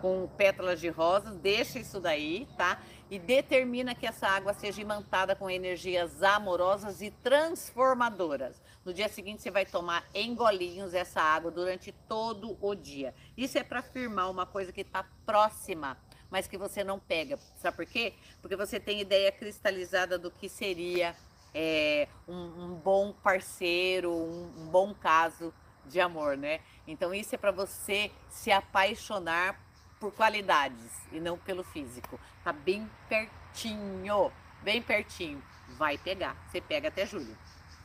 com 0.00 0.28
pétalas 0.36 0.80
de 0.80 0.90
rosas, 0.90 1.34
deixa 1.38 1.80
isso 1.80 1.98
daí, 1.98 2.46
tá? 2.56 2.78
E 3.12 3.18
determina 3.18 3.94
que 3.94 4.06
essa 4.06 4.26
água 4.26 4.54
seja 4.54 4.80
imantada 4.80 5.36
com 5.36 5.50
energias 5.50 6.22
amorosas 6.22 7.02
e 7.02 7.10
transformadoras. 7.10 8.58
No 8.86 8.94
dia 8.94 9.06
seguinte, 9.06 9.42
você 9.42 9.50
vai 9.50 9.66
tomar 9.66 10.02
em 10.14 10.34
golinhos 10.34 10.94
essa 10.94 11.20
água 11.20 11.50
durante 11.50 11.92
todo 12.08 12.56
o 12.58 12.74
dia. 12.74 13.14
Isso 13.36 13.58
é 13.58 13.62
para 13.62 13.80
afirmar 13.80 14.30
uma 14.30 14.46
coisa 14.46 14.72
que 14.72 14.80
está 14.80 15.04
próxima, 15.26 15.98
mas 16.30 16.46
que 16.46 16.56
você 16.56 16.82
não 16.82 16.98
pega. 16.98 17.38
Sabe 17.58 17.76
por 17.76 17.84
quê? 17.84 18.14
Porque 18.40 18.56
você 18.56 18.80
tem 18.80 19.02
ideia 19.02 19.30
cristalizada 19.30 20.16
do 20.16 20.30
que 20.30 20.48
seria 20.48 21.14
é, 21.52 22.08
um, 22.26 22.34
um, 22.34 22.74
bom 22.76 23.12
parceiro, 23.12 24.10
um, 24.10 24.50
um 24.56 24.66
bom 24.68 24.94
caso 24.94 25.52
de 25.84 26.00
amor, 26.00 26.38
né? 26.38 26.60
Então, 26.86 27.12
isso 27.12 27.34
é 27.34 27.38
para 27.38 27.50
você 27.50 28.10
se 28.30 28.50
apaixonar 28.50 29.60
por 30.02 30.10
qualidades 30.12 30.90
e 31.12 31.20
não 31.20 31.38
pelo 31.38 31.62
físico. 31.62 32.18
Tá 32.42 32.52
bem 32.52 32.90
pertinho, 33.08 34.32
bem 34.60 34.82
pertinho. 34.82 35.40
Vai 35.78 35.96
pegar. 35.96 36.36
Você 36.48 36.60
pega 36.60 36.88
até 36.88 37.06
julho. 37.06 37.38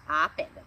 Ah, 0.10 0.27
pega. 0.36 0.63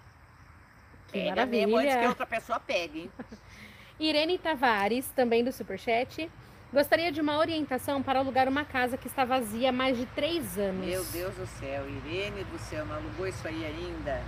Que 1.09 1.15
Pega 1.15 1.31
maravilha. 1.31 1.67
mesmo 1.67 1.77
antes 1.77 1.97
que 1.97 2.07
outra 2.07 2.25
pessoa 2.25 2.61
pegue. 2.61 3.11
Irene 3.99 4.39
Tavares, 4.39 5.09
também 5.09 5.43
do 5.43 5.51
Superchat. 5.51 6.31
Gostaria 6.73 7.11
de 7.11 7.21
uma 7.21 7.37
orientação 7.37 8.01
para 8.01 8.21
alugar 8.21 8.49
uma 8.49 8.65
casa 8.65 8.97
que 8.97 9.09
está 9.09 9.25
vazia 9.25 9.71
há 9.71 9.73
mais 9.73 9.97
de 9.99 10.07
três 10.07 10.57
anos. 10.57 10.87
Meu 10.87 11.05
Deus 11.07 11.35
do 11.35 11.47
céu, 11.59 11.85
Irene 11.91 12.45
do 12.45 12.59
céu, 12.61 12.87
não 12.87 12.95
alugou 12.95 13.27
isso 13.27 13.47
aí 13.49 13.67
ainda? 13.67 14.23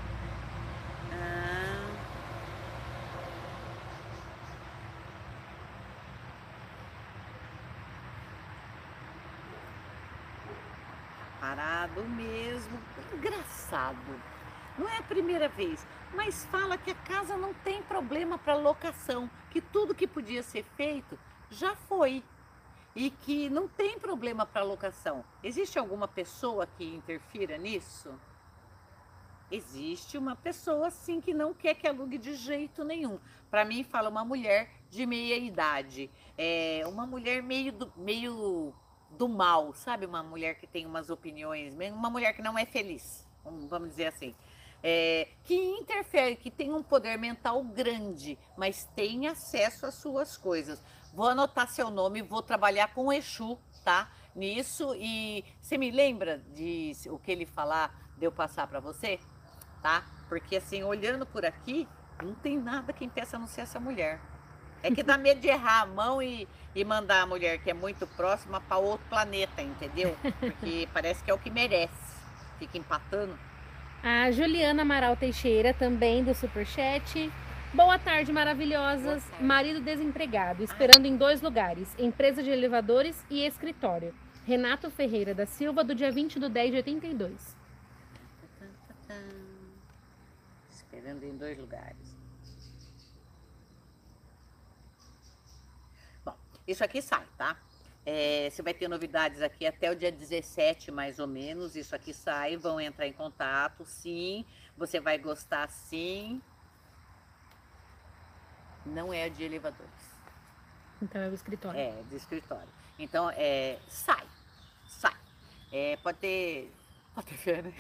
Ah. 1.13 1.72
Parado 11.43 12.03
mesmo. 12.05 12.79
Engraçado. 13.13 14.21
Não 14.79 14.89
é 14.89 14.99
a 14.99 15.03
primeira 15.03 15.49
vez 15.51 15.87
mas 16.15 16.45
fala 16.47 16.77
que 16.77 16.91
a 16.91 16.95
casa 16.95 17.37
não 17.37 17.55
tem 17.55 17.83
problema 17.83 18.39
para 18.39 18.55
locação, 18.55 19.31
que 19.51 19.61
tudo 19.61 19.95
que 19.95 20.07
podia 20.07 20.43
ser 20.43 20.65
feito 20.77 21.19
já 21.51 21.75
foi 21.75 22.23
e 22.95 23.11
que 23.11 23.49
não 23.49 23.67
tem 23.67 23.99
problema 23.99 24.45
para 24.45 24.63
locação. 24.63 25.25
Existe 25.43 25.79
alguma 25.79 26.07
pessoa 26.07 26.67
que 26.67 26.85
interfira 26.85 27.57
nisso? 27.57 28.13
Existe 29.51 30.17
uma 30.17 30.35
pessoa 30.35 30.91
sim 30.91 31.21
que 31.21 31.35
não 31.35 31.53
quer 31.53 31.75
que 31.75 31.87
alugue 31.87 32.19
de 32.19 32.35
jeito 32.35 32.85
nenhum. 32.85 33.19
Para 33.51 33.65
mim, 33.65 33.85
fala 33.85 34.09
uma 34.09 34.25
mulher 34.25 34.71
de 34.89 35.05
meia 35.05 35.37
idade, 35.37 36.11
é 36.37 36.83
uma 36.87 37.07
mulher 37.07 37.43
meio 37.43 37.73
do, 37.73 37.93
meio 37.97 38.75
do 39.19 39.29
mal, 39.29 39.73
sabe? 39.75 40.07
Uma 40.07 40.23
mulher 40.23 40.57
que 40.57 40.67
tem 40.67 40.87
umas 40.87 41.11
opiniões, 41.11 41.75
uma 41.93 42.11
mulher 42.11 42.35
que 42.35 42.43
não 42.43 42.59
é 42.59 42.65
feliz, 42.65 43.27
vamos 43.69 43.91
dizer 43.91 44.07
assim 44.07 44.35
é, 44.83 45.29
que 45.45 45.55
interfere, 45.55 46.35
que 46.35 46.51
tem 46.51 46.73
um 46.73 46.83
poder 46.83 47.17
mental 47.17 47.63
grande, 47.63 48.39
mas 48.57 48.85
tem 48.97 49.29
acesso 49.29 49.87
às 49.87 49.95
suas 49.95 50.37
coisas. 50.37 50.83
Vou 51.15 51.29
anotar 51.29 51.69
seu 51.69 51.91
nome, 51.91 52.23
vou 52.23 52.43
trabalhar 52.43 52.93
com 52.93 53.07
o 53.07 53.13
Exu, 53.13 53.59
tá? 53.85 54.11
Nisso 54.35 54.95
e 54.97 55.45
você 55.61 55.77
me 55.77 55.91
lembra 55.91 56.39
de 56.55 56.93
o 57.11 57.19
que 57.19 57.31
ele 57.31 57.47
falar 57.47 57.95
de 58.17 58.25
eu 58.25 58.33
passar 58.33 58.67
para 58.67 58.81
você, 58.81 59.21
tá? 59.83 60.05
Porque 60.29 60.57
assim, 60.57 60.83
olhando 60.83 61.27
por 61.27 61.45
aqui, 61.45 61.87
não 62.23 62.35
tem 62.35 62.59
nada 62.59 62.93
que 62.93 63.05
impeça 63.05 63.37
a 63.37 63.39
não 63.39 63.47
ser 63.47 63.61
essa 63.61 63.79
mulher. 63.79 64.21
É 64.83 64.91
que 64.91 65.03
dá 65.03 65.17
medo 65.17 65.41
de 65.41 65.49
errar 65.49 65.83
a 65.83 65.87
mão 65.87 66.23
e, 66.23 66.49
e 66.75 66.85
mandar 66.85 67.23
a 67.23 67.27
mulher 67.27 67.59
que 67.59 67.71
é 67.71 67.75
muito 67.75 68.07
próxima 68.07 68.61
para 68.61 68.79
outro 68.79 69.07
planeta, 69.09 69.63
entendeu? 69.63 70.17
Porque 70.41 70.89
parece 70.93 71.23
que 71.23 71.31
é 71.31 71.35
o 71.35 71.39
que 71.39 71.51
merece. 71.51 71.93
Fica 72.59 72.77
empatando. 72.79 73.39
A 74.03 74.31
Juliana 74.33 74.83
Amaral 74.83 75.17
Teixeira, 75.17 75.73
também 75.73 76.25
do 76.25 76.35
Superchat. 76.35 77.31
Boa 77.73 77.99
tarde, 77.99 78.33
maravilhosas. 78.33 79.23
Boa 79.23 79.31
tarde. 79.31 79.45
Marido 79.45 79.81
desempregado, 79.81 80.65
esperando 80.65 81.07
em 81.07 81.17
dois 81.17 81.41
lugares: 81.41 81.95
empresa 81.99 82.43
de 82.43 82.51
elevadores 82.51 83.25
e 83.31 83.47
escritório. 83.47 84.13
Renato 84.45 84.91
Ferreira 84.91 85.33
da 85.33 85.47
Silva, 85.47 85.85
do 85.85 85.95
dia 85.95 86.11
20 86.11 86.41
de 86.41 86.49
10 86.49 86.71
de 86.73 86.77
82. 86.79 87.57
Esperando 90.69 91.23
em 91.25 91.37
dois 91.37 91.57
lugares. 91.59 92.12
Isso 96.67 96.85
aqui 96.85 97.03
sai, 97.03 97.27
tá? 97.37 97.57
É, 98.05 98.49
você 98.51 98.63
vai 98.63 98.75
ter 98.75 98.89
novidades 98.89 99.41
aqui 99.43 99.65
até 99.65 99.91
o 99.91 99.95
dia 99.95 100.11
17, 100.11 100.91
mais 100.91 101.19
ou 101.19 101.27
menos. 101.27 101.77
Isso 101.77 101.95
aqui 101.95 102.13
sai, 102.13 102.57
vão 102.57 102.81
entrar 102.81 103.07
em 103.07 103.13
contato, 103.13 103.85
sim. 103.85 104.45
Você 104.77 105.01
vai 105.01 105.19
gostar, 105.19 105.69
sim. 105.69 106.43
Não 108.85 109.13
é 109.13 109.29
de 109.29 109.45
elevadores. 109.45 110.13
Então 111.01 111.21
é 111.21 111.29
o 111.29 111.35
escritório. 111.35 111.79
É, 111.79 111.93
do 112.03 112.17
escritório. 112.17 112.69
Então, 112.99 113.31
é, 113.31 113.79
sai, 113.89 114.27
sai. 114.89 115.17
É, 115.71 115.97
pode 115.97 116.19
ter, 116.19 116.73
pode 117.15 117.27
ter 117.29 117.37
fé, 117.37 117.63
né? 117.63 117.73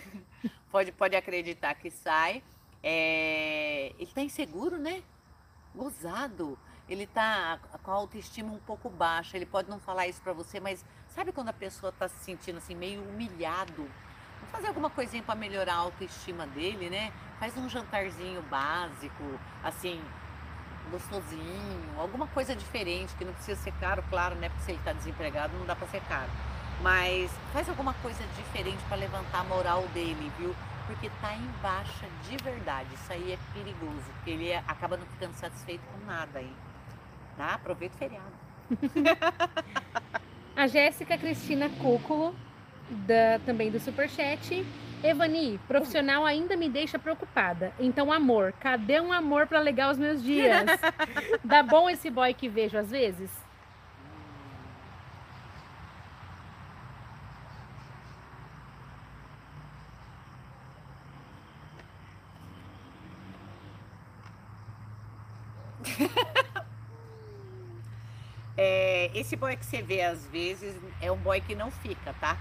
pode, 0.70 0.92
pode 0.92 1.16
acreditar 1.16 1.74
que 1.74 1.90
sai. 1.90 2.42
É, 2.82 3.92
ele 3.94 4.04
está 4.04 4.20
inseguro, 4.20 4.78
né? 4.78 5.02
Gozado 5.74 6.58
ele 6.88 7.04
está 7.04 7.58
com 7.82 7.90
a 7.90 7.94
autoestima 7.94 8.52
um 8.52 8.58
pouco 8.58 8.88
baixa, 8.88 9.36
ele 9.36 9.46
pode 9.46 9.70
não 9.70 9.78
falar 9.78 10.06
isso 10.06 10.20
para 10.20 10.32
você, 10.32 10.60
mas 10.60 10.84
sabe 11.08 11.32
quando 11.32 11.48
a 11.48 11.52
pessoa 11.52 11.90
está 11.90 12.08
se 12.08 12.18
sentindo 12.24 12.58
assim 12.58 12.74
meio 12.74 13.02
humilhado? 13.02 13.88
Vamos 14.38 14.50
fazer 14.50 14.68
alguma 14.68 14.90
coisinha 14.90 15.22
para 15.22 15.34
melhorar 15.34 15.74
a 15.74 15.78
autoestima 15.78 16.46
dele, 16.48 16.90
né? 16.90 17.12
Faz 17.38 17.56
um 17.56 17.68
jantarzinho 17.68 18.42
básico, 18.42 19.22
assim, 19.62 20.02
gostosinho, 20.90 21.98
alguma 21.98 22.26
coisa 22.26 22.54
diferente, 22.54 23.14
que 23.14 23.24
não 23.24 23.32
precisa 23.32 23.60
ser 23.60 23.72
caro, 23.74 24.02
claro, 24.10 24.34
né? 24.36 24.48
Porque 24.48 24.64
se 24.64 24.70
ele 24.72 24.78
está 24.78 24.92
desempregado 24.92 25.56
não 25.56 25.64
dá 25.64 25.76
para 25.76 25.86
ser 25.88 26.02
caro. 26.02 26.30
Mas 26.82 27.30
faz 27.52 27.68
alguma 27.68 27.94
coisa 27.94 28.24
diferente 28.36 28.82
para 28.88 28.96
levantar 28.96 29.40
a 29.40 29.44
moral 29.44 29.86
dele, 29.88 30.32
viu? 30.38 30.54
Porque 30.86 31.08
tá 31.20 31.32
em 31.34 31.48
baixa 31.62 32.06
de 32.28 32.36
verdade. 32.42 32.92
Isso 32.94 33.12
aí 33.12 33.32
é 33.32 33.38
perigoso, 33.54 34.02
porque 34.14 34.30
ele 34.30 34.52
acaba 34.54 34.96
não 34.96 35.06
ficando 35.06 35.34
satisfeito 35.34 35.82
com 35.92 36.04
nada 36.04 36.40
aí. 36.40 36.52
Tá? 37.36 37.54
Aproveita 37.54 37.94
o 37.94 37.98
feriado. 37.98 38.32
a 40.56 40.66
Jéssica 40.66 41.18
Cristina 41.18 41.68
Cúculo, 41.80 42.34
da, 42.90 43.38
também 43.44 43.70
do 43.70 43.80
Superchat. 43.80 44.64
Evani, 45.02 45.58
profissional 45.66 46.24
ainda 46.24 46.56
me 46.56 46.68
deixa 46.68 46.96
preocupada. 46.96 47.72
Então, 47.80 48.12
amor, 48.12 48.52
cadê 48.60 49.00
um 49.00 49.12
amor 49.12 49.48
para 49.48 49.58
alegar 49.58 49.90
os 49.90 49.98
meus 49.98 50.22
dias? 50.22 50.64
Dá 51.42 51.62
bom 51.62 51.90
esse 51.90 52.08
boy 52.08 52.32
que 52.32 52.48
vejo 52.48 52.78
às 52.78 52.90
vezes? 52.90 53.30
é, 68.56 69.02
esse 69.14 69.37
boy 69.37 69.57
que 69.57 69.64
você 69.64 69.83
vê 69.83 70.03
às 70.03 70.27
vezes 70.27 70.75
é 71.01 71.11
um 71.11 71.16
boy 71.16 71.40
que 71.40 71.55
não 71.55 71.70
fica, 71.70 72.14
tá? 72.20 72.37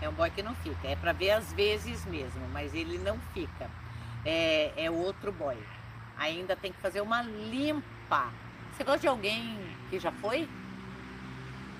É 0.00 0.08
um 0.08 0.12
boy 0.12 0.30
que 0.30 0.42
não 0.42 0.54
fica. 0.56 0.88
É 0.88 0.96
para 0.96 1.12
ver 1.12 1.32
às 1.32 1.52
vezes 1.52 2.04
mesmo, 2.06 2.46
mas 2.52 2.74
ele 2.74 2.98
não 2.98 3.18
fica. 3.34 3.70
É, 4.24 4.72
é 4.76 4.90
outro 4.90 5.32
boy. 5.32 5.56
Ainda 6.16 6.56
tem 6.56 6.72
que 6.72 6.80
fazer 6.80 7.00
uma 7.00 7.22
limpa. 7.22 8.32
Você 8.72 8.84
gosta 8.84 9.00
de 9.00 9.08
alguém 9.08 9.58
que 9.90 9.98
já 9.98 10.12
foi? 10.12 10.48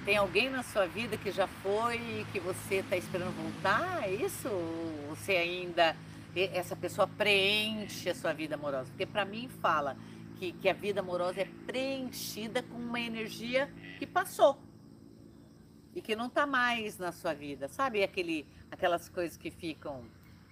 Tem 0.05 0.17
alguém 0.17 0.49
na 0.49 0.62
sua 0.62 0.87
vida 0.87 1.17
que 1.17 1.31
já 1.31 1.47
foi 1.47 1.97
e 1.97 2.27
que 2.33 2.41
você 2.41 2.77
está 2.77 2.97
esperando 2.97 3.35
voltar? 3.37 4.05
É 4.05 4.11
isso? 4.11 4.49
Ou 4.49 5.14
você 5.14 5.33
ainda. 5.33 5.95
Essa 6.35 6.77
pessoa 6.77 7.07
preenche 7.07 8.09
a 8.09 8.14
sua 8.14 8.33
vida 8.33 8.55
amorosa? 8.55 8.91
Porque 8.91 9.07
para 9.07 9.25
mim 9.25 9.49
fala 9.61 9.97
que, 10.38 10.53
que 10.53 10.68
a 10.68 10.72
vida 10.72 11.01
amorosa 11.01 11.40
é 11.40 11.48
preenchida 11.66 12.62
com 12.62 12.77
uma 12.77 13.01
energia 13.01 13.68
que 13.98 14.07
passou 14.07 14.59
e 15.94 16.01
que 16.01 16.14
não 16.14 16.27
está 16.27 16.46
mais 16.46 16.98
na 16.98 17.11
sua 17.12 17.35
vida. 17.35 17.68
Sabe 17.68 18.03
aquele, 18.03 18.46
aquelas 18.70 19.09
coisas 19.09 19.37
que 19.37 19.51
ficam 19.51 20.05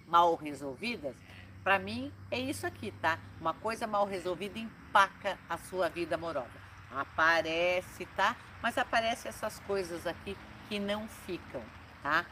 mal 0.05 0.35
resolvidas? 0.35 1.15
Para 1.63 1.79
mim 1.79 2.11
é 2.29 2.39
isso 2.39 2.67
aqui, 2.67 2.91
tá? 3.01 3.19
Uma 3.39 3.53
coisa 3.53 3.87
mal 3.87 4.05
resolvida 4.05 4.59
empaca 4.59 5.37
a 5.49 5.57
sua 5.57 5.89
vida 5.89 6.15
amorosa. 6.15 6.67
Aparece, 6.91 8.05
tá? 8.07 8.35
Mas 8.61 8.77
aparece 8.77 9.27
essas 9.27 9.59
coisas 9.61 10.05
aqui 10.05 10.37
que 10.67 10.79
não 10.79 11.07
ficam, 11.07 11.61
tá? 12.03 12.25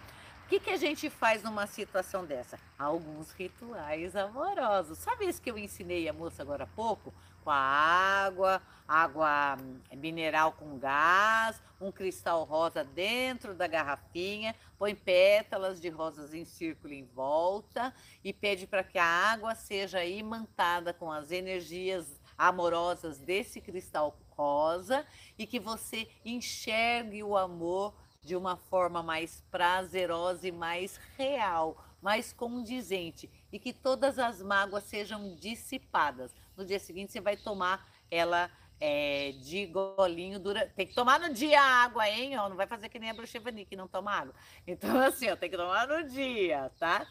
O 0.45 0.47
que, 0.47 0.59
que 0.59 0.69
a 0.69 0.77
gente 0.77 1.09
faz 1.09 1.41
numa 1.41 1.65
situação 1.65 2.23
dessa? 2.23 2.59
Alguns 2.77 3.31
rituais 3.31 4.15
amorosos. 4.15 4.99
Sabe 4.99 5.25
isso 5.25 5.41
que 5.41 5.49
eu 5.49 5.57
ensinei 5.57 6.07
a 6.07 6.13
moça 6.13 6.43
agora 6.43 6.65
há 6.65 6.67
pouco? 6.67 7.11
Com 7.43 7.49
a 7.49 7.55
água, 7.55 8.61
água 8.87 9.57
hum, 9.59 9.79
mineral 9.97 10.51
com 10.51 10.77
gás, 10.77 11.59
um 11.81 11.91
cristal 11.91 12.43
rosa 12.43 12.83
dentro 12.83 13.55
da 13.55 13.65
garrafinha, 13.65 14.55
põe 14.77 14.93
pétalas 14.93 15.81
de 15.81 15.89
rosas 15.89 16.31
em 16.31 16.45
círculo 16.45 16.93
em 16.93 17.05
volta 17.05 17.91
e 18.23 18.31
pede 18.31 18.67
para 18.67 18.83
que 18.83 18.99
a 18.99 19.03
água 19.03 19.55
seja 19.55 20.05
imantada 20.05 20.93
com 20.93 21.11
as 21.11 21.31
energias 21.31 22.21
amorosas 22.37 23.17
desse 23.17 23.59
cristal 23.59 24.15
rosa 24.37 25.07
e 25.39 25.47
que 25.47 25.59
você 25.59 26.07
enxergue 26.23 27.23
o 27.23 27.35
amor 27.35 27.95
de 28.25 28.35
uma 28.35 28.57
forma 28.57 29.03
mais 29.03 29.43
prazerosa 29.51 30.47
e 30.47 30.51
mais 30.51 30.99
real, 31.15 31.77
mais 32.01 32.33
condizente 32.33 33.29
e 33.51 33.59
que 33.59 33.71
todas 33.71 34.17
as 34.17 34.41
mágoas 34.41 34.83
sejam 34.85 35.35
dissipadas. 35.35 36.33
No 36.57 36.65
dia 36.65 36.79
seguinte 36.79 37.11
você 37.11 37.21
vai 37.21 37.37
tomar 37.37 37.87
ela 38.09 38.49
é, 38.81 39.33
de 39.33 39.67
golinho. 39.67 40.41
Tem 40.75 40.87
que 40.87 40.95
tomar 40.95 41.19
no 41.19 41.31
dia 41.31 41.61
a 41.61 41.83
água, 41.83 42.09
hein? 42.09 42.35
Ó, 42.37 42.49
não 42.49 42.55
vai 42.55 42.65
fazer 42.65 42.89
que 42.89 42.97
nem 42.97 43.11
a 43.11 43.13
bruxevani 43.13 43.63
que 43.63 43.75
não 43.75 43.87
toma 43.87 44.11
água. 44.11 44.33
Então, 44.65 44.99
assim, 44.99 45.29
ó, 45.29 45.35
tem 45.35 45.49
que 45.49 45.55
tomar 45.55 45.87
no 45.87 46.09
dia, 46.09 46.71
tá? 46.79 47.07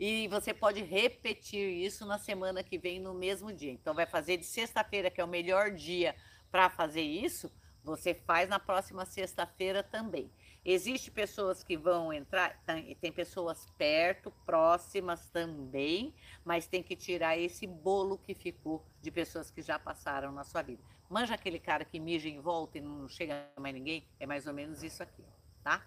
E 0.00 0.26
você 0.28 0.54
pode 0.54 0.82
repetir 0.82 1.60
isso 1.60 2.06
na 2.06 2.18
semana 2.18 2.64
que 2.64 2.78
vem, 2.78 2.98
no 2.98 3.12
mesmo 3.12 3.52
dia. 3.52 3.70
Então, 3.70 3.94
vai 3.94 4.06
fazer 4.06 4.38
de 4.38 4.46
sexta-feira, 4.46 5.10
que 5.10 5.20
é 5.20 5.24
o 5.24 5.28
melhor 5.28 5.70
dia 5.70 6.16
para 6.50 6.70
fazer 6.70 7.02
isso, 7.02 7.52
você 7.84 8.14
faz 8.14 8.48
na 8.48 8.58
próxima 8.58 9.04
sexta-feira 9.04 9.82
também. 9.82 10.30
Existem 10.64 11.12
pessoas 11.12 11.62
que 11.62 11.76
vão 11.76 12.10
entrar, 12.10 12.58
e 12.86 12.94
tem 12.94 13.12
pessoas 13.12 13.66
perto, 13.76 14.32
próximas 14.46 15.28
também, 15.28 16.14
mas 16.42 16.66
tem 16.66 16.82
que 16.82 16.96
tirar 16.96 17.36
esse 17.36 17.66
bolo 17.66 18.16
que 18.16 18.34
ficou 18.34 18.82
de 19.02 19.10
pessoas 19.10 19.50
que 19.50 19.60
já 19.60 19.78
passaram 19.78 20.32
na 20.32 20.42
sua 20.42 20.62
vida. 20.62 20.82
Manja 21.10 21.34
aquele 21.34 21.58
cara 21.58 21.84
que 21.84 22.00
mija 22.00 22.28
em 22.28 22.40
volta 22.40 22.78
e 22.78 22.80
não 22.80 23.06
chega 23.08 23.46
mais 23.60 23.74
ninguém? 23.74 24.04
É 24.18 24.26
mais 24.26 24.46
ou 24.46 24.54
menos 24.54 24.82
isso 24.82 25.02
aqui, 25.02 25.22
tá? 25.62 25.86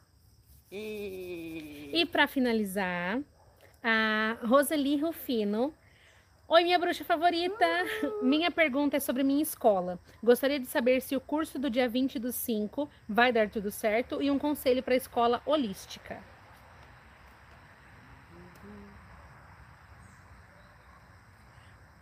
E, 0.72 1.90
e 1.94 2.06
para 2.06 2.28
finalizar, 2.28 3.20
a 3.82 4.38
Roseli 4.46 4.98
Rufino 4.98 5.74
Oi, 6.50 6.64
minha 6.64 6.80
bruxa 6.80 7.04
favorita! 7.04 7.66
Minha 8.24 8.50
pergunta 8.50 8.96
é 8.96 9.02
sobre 9.02 9.22
minha 9.22 9.44
escola. 9.44 10.00
Gostaria 10.24 10.58
de 10.58 10.66
saber 10.66 11.02
se 11.02 11.14
o 11.14 11.20
curso 11.20 11.60
do 11.60 11.70
dia 11.70 11.90
20 11.90 12.18
do 12.20 12.32
5 12.32 12.90
vai 13.06 13.34
dar 13.34 13.50
tudo 13.50 13.70
certo 13.70 14.22
e 14.22 14.32
um 14.32 14.40
conselho 14.40 14.82
para 14.82 14.94
a 14.94 14.98
escola 14.98 15.42
holística. 15.46 16.24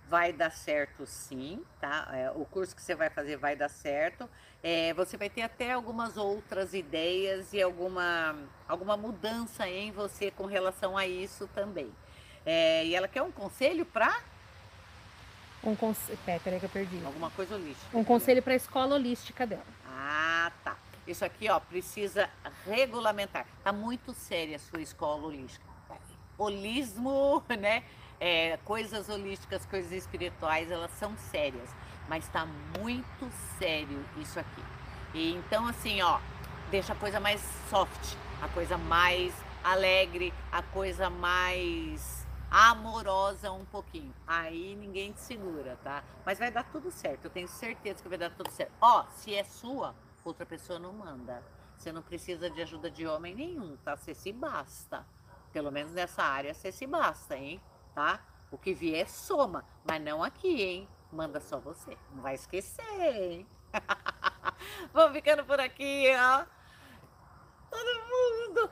Vai 0.07 0.31
dar 0.31 0.51
certo 0.51 1.07
sim, 1.07 1.65
tá? 1.81 2.07
É, 2.13 2.29
o 2.29 2.45
curso 2.45 2.75
que 2.75 2.83
você 2.83 2.93
vai 2.93 3.09
fazer 3.09 3.37
vai 3.37 3.55
dar 3.55 3.69
certo. 3.69 4.29
É, 4.61 4.93
você 4.93 5.17
vai 5.17 5.27
ter 5.27 5.41
até 5.41 5.71
algumas 5.71 6.17
outras 6.17 6.75
ideias 6.75 7.51
e 7.51 7.63
alguma, 7.63 8.35
alguma 8.67 8.95
mudança 8.95 9.67
em 9.67 9.91
você 9.91 10.29
com 10.29 10.45
relação 10.45 10.95
a 10.95 11.07
isso 11.07 11.47
também. 11.47 11.91
É, 12.45 12.85
e 12.85 12.93
ela 12.93 13.07
quer 13.07 13.23
um 13.23 13.31
conselho 13.31 13.83
para 13.87 14.34
um 15.69 15.75
conselho. 15.75 16.19
Peraí 16.25 16.59
que 16.59 16.65
eu 16.65 16.69
perdi. 16.69 17.03
Alguma 17.05 17.29
coisa 17.31 17.55
holística. 17.55 17.97
Um 17.97 18.03
conselho 18.03 18.41
para 18.41 18.53
a 18.53 18.55
escola 18.55 18.95
holística 18.95 19.45
dela. 19.45 19.65
Ah, 19.87 20.51
tá. 20.63 20.77
Isso 21.07 21.23
aqui, 21.23 21.49
ó, 21.49 21.59
precisa 21.59 22.29
regulamentar. 22.65 23.45
Tá 23.63 23.71
muito 23.71 24.13
séria 24.13 24.55
a 24.55 24.59
sua 24.59 24.81
escola 24.81 25.27
holística. 25.27 25.65
Holismo, 26.37 27.43
né? 27.59 27.83
É, 28.19 28.57
coisas 28.63 29.09
holísticas, 29.09 29.65
coisas 29.65 29.91
espirituais, 29.91 30.71
elas 30.71 30.91
são 30.91 31.15
sérias. 31.31 31.69
Mas 32.07 32.27
tá 32.29 32.47
muito 32.79 33.31
sério 33.57 34.05
isso 34.17 34.39
aqui. 34.39 34.63
E 35.13 35.33
então, 35.33 35.67
assim, 35.67 36.01
ó, 36.01 36.19
deixa 36.69 36.93
a 36.93 36.95
coisa 36.95 37.19
mais 37.19 37.41
soft, 37.69 38.15
a 38.41 38.47
coisa 38.49 38.77
mais 38.77 39.33
alegre, 39.63 40.33
a 40.51 40.61
coisa 40.61 41.09
mais 41.09 42.14
amorosa 42.49 43.51
um 43.51 43.65
pouquinho. 43.65 44.13
Aí 44.25 44.75
ninguém 44.75 45.11
te 45.11 45.21
segura, 45.21 45.77
tá? 45.83 46.03
Mas 46.25 46.39
vai 46.39 46.51
dar 46.51 46.63
tudo 46.63 46.91
certo, 46.91 47.25
eu 47.25 47.29
tenho 47.31 47.47
certeza 47.47 48.01
que 48.01 48.09
vai 48.09 48.17
dar 48.17 48.31
tudo 48.31 48.51
certo. 48.51 48.71
Ó, 48.81 49.05
se 49.11 49.35
é 49.35 49.43
sua, 49.43 49.95
outra 50.23 50.45
pessoa 50.45 50.79
não 50.79 50.93
manda. 50.93 51.43
Você 51.77 51.91
não 51.91 52.01
precisa 52.01 52.49
de 52.49 52.61
ajuda 52.61 52.89
de 52.89 53.05
homem 53.05 53.35
nenhum, 53.35 53.77
tá? 53.77 53.95
Você 53.95 54.13
se 54.13 54.31
basta. 54.31 55.05
Pelo 55.51 55.71
menos 55.71 55.93
nessa 55.93 56.23
área 56.23 56.53
você 56.53 56.71
se 56.71 56.87
basta, 56.87 57.35
hein? 57.37 57.61
Tá? 57.93 58.19
O 58.51 58.57
que 58.57 58.73
vier 58.73 59.09
soma, 59.09 59.65
mas 59.83 60.01
não 60.01 60.23
aqui, 60.23 60.61
hein? 60.61 60.89
Manda 61.11 61.39
só 61.39 61.59
você. 61.59 61.97
Não 62.13 62.21
vai 62.21 62.35
esquecer, 62.35 62.83
hein? 63.15 63.47
Vamos 64.93 65.13
ficando 65.13 65.45
por 65.45 65.59
aqui, 65.59 66.07
ó. 66.17 66.45
Todo 67.69 67.99
mundo. 67.99 68.04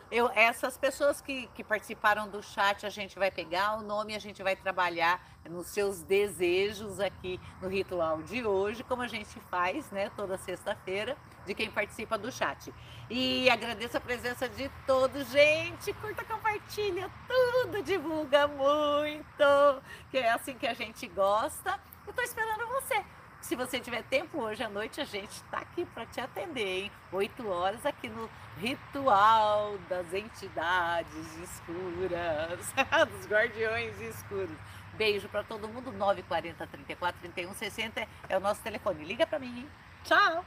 Eu, 0.09 0.29
essas 0.35 0.77
pessoas 0.77 1.21
que, 1.21 1.47
que 1.55 1.63
participaram 1.63 2.27
do 2.27 2.41
chat, 2.41 2.85
a 2.85 2.89
gente 2.89 3.17
vai 3.17 3.31
pegar 3.31 3.77
o 3.77 3.81
nome, 3.81 4.15
a 4.15 4.19
gente 4.19 4.43
vai 4.43 4.55
trabalhar 4.55 5.21
nos 5.49 5.67
seus 5.67 6.01
desejos 6.03 6.99
aqui 6.99 7.39
no 7.61 7.67
ritual 7.67 8.21
de 8.21 8.45
hoje, 8.45 8.83
como 8.83 9.01
a 9.01 9.07
gente 9.07 9.39
faz, 9.49 9.89
né, 9.91 10.11
toda 10.15 10.37
sexta-feira, 10.37 11.17
de 11.45 11.53
quem 11.53 11.69
participa 11.69 12.17
do 12.17 12.31
chat. 12.31 12.73
E 13.09 13.49
agradeço 13.49 13.97
a 13.97 13.99
presença 13.99 14.47
de 14.47 14.69
todos, 14.87 15.29
gente. 15.29 15.91
Curta, 15.93 16.23
compartilha 16.23 17.09
tudo, 17.27 17.83
divulga 17.83 18.47
muito, 18.47 19.81
que 20.09 20.17
é 20.17 20.31
assim 20.31 20.53
que 20.53 20.67
a 20.67 20.73
gente 20.73 21.07
gosta. 21.07 21.79
Eu 22.07 22.13
tô 22.13 22.21
esperando 22.21 22.67
você. 22.67 23.03
Se 23.43 23.57
você 23.57 23.77
tiver 23.77 24.01
tempo 24.03 24.39
hoje 24.39 24.63
à 24.63 24.69
noite, 24.69 25.01
a 25.01 25.03
gente 25.03 25.31
está 25.31 25.57
aqui 25.57 25.83
para 25.83 26.05
te 26.05 26.21
atender, 26.21 26.83
hein? 26.83 26.91
8 27.11 27.45
horas 27.45 27.85
aqui 27.85 28.07
no 28.07 28.29
Ritual 28.57 29.77
das 29.89 30.13
Entidades 30.13 31.37
Escuras, 31.39 32.73
dos 33.11 33.27
Guardiões 33.27 33.99
Escuros. 33.99 34.57
Beijo 34.93 35.27
para 35.27 35.43
todo 35.43 35.67
mundo, 35.67 35.91
940 35.91 36.65
34 36.65 37.19
31 37.19 37.53
60 37.53 38.07
é 38.29 38.37
o 38.37 38.39
nosso 38.39 38.61
telefone. 38.61 39.03
Liga 39.03 39.27
para 39.27 39.39
mim? 39.39 39.69
Tchau! 40.05 40.45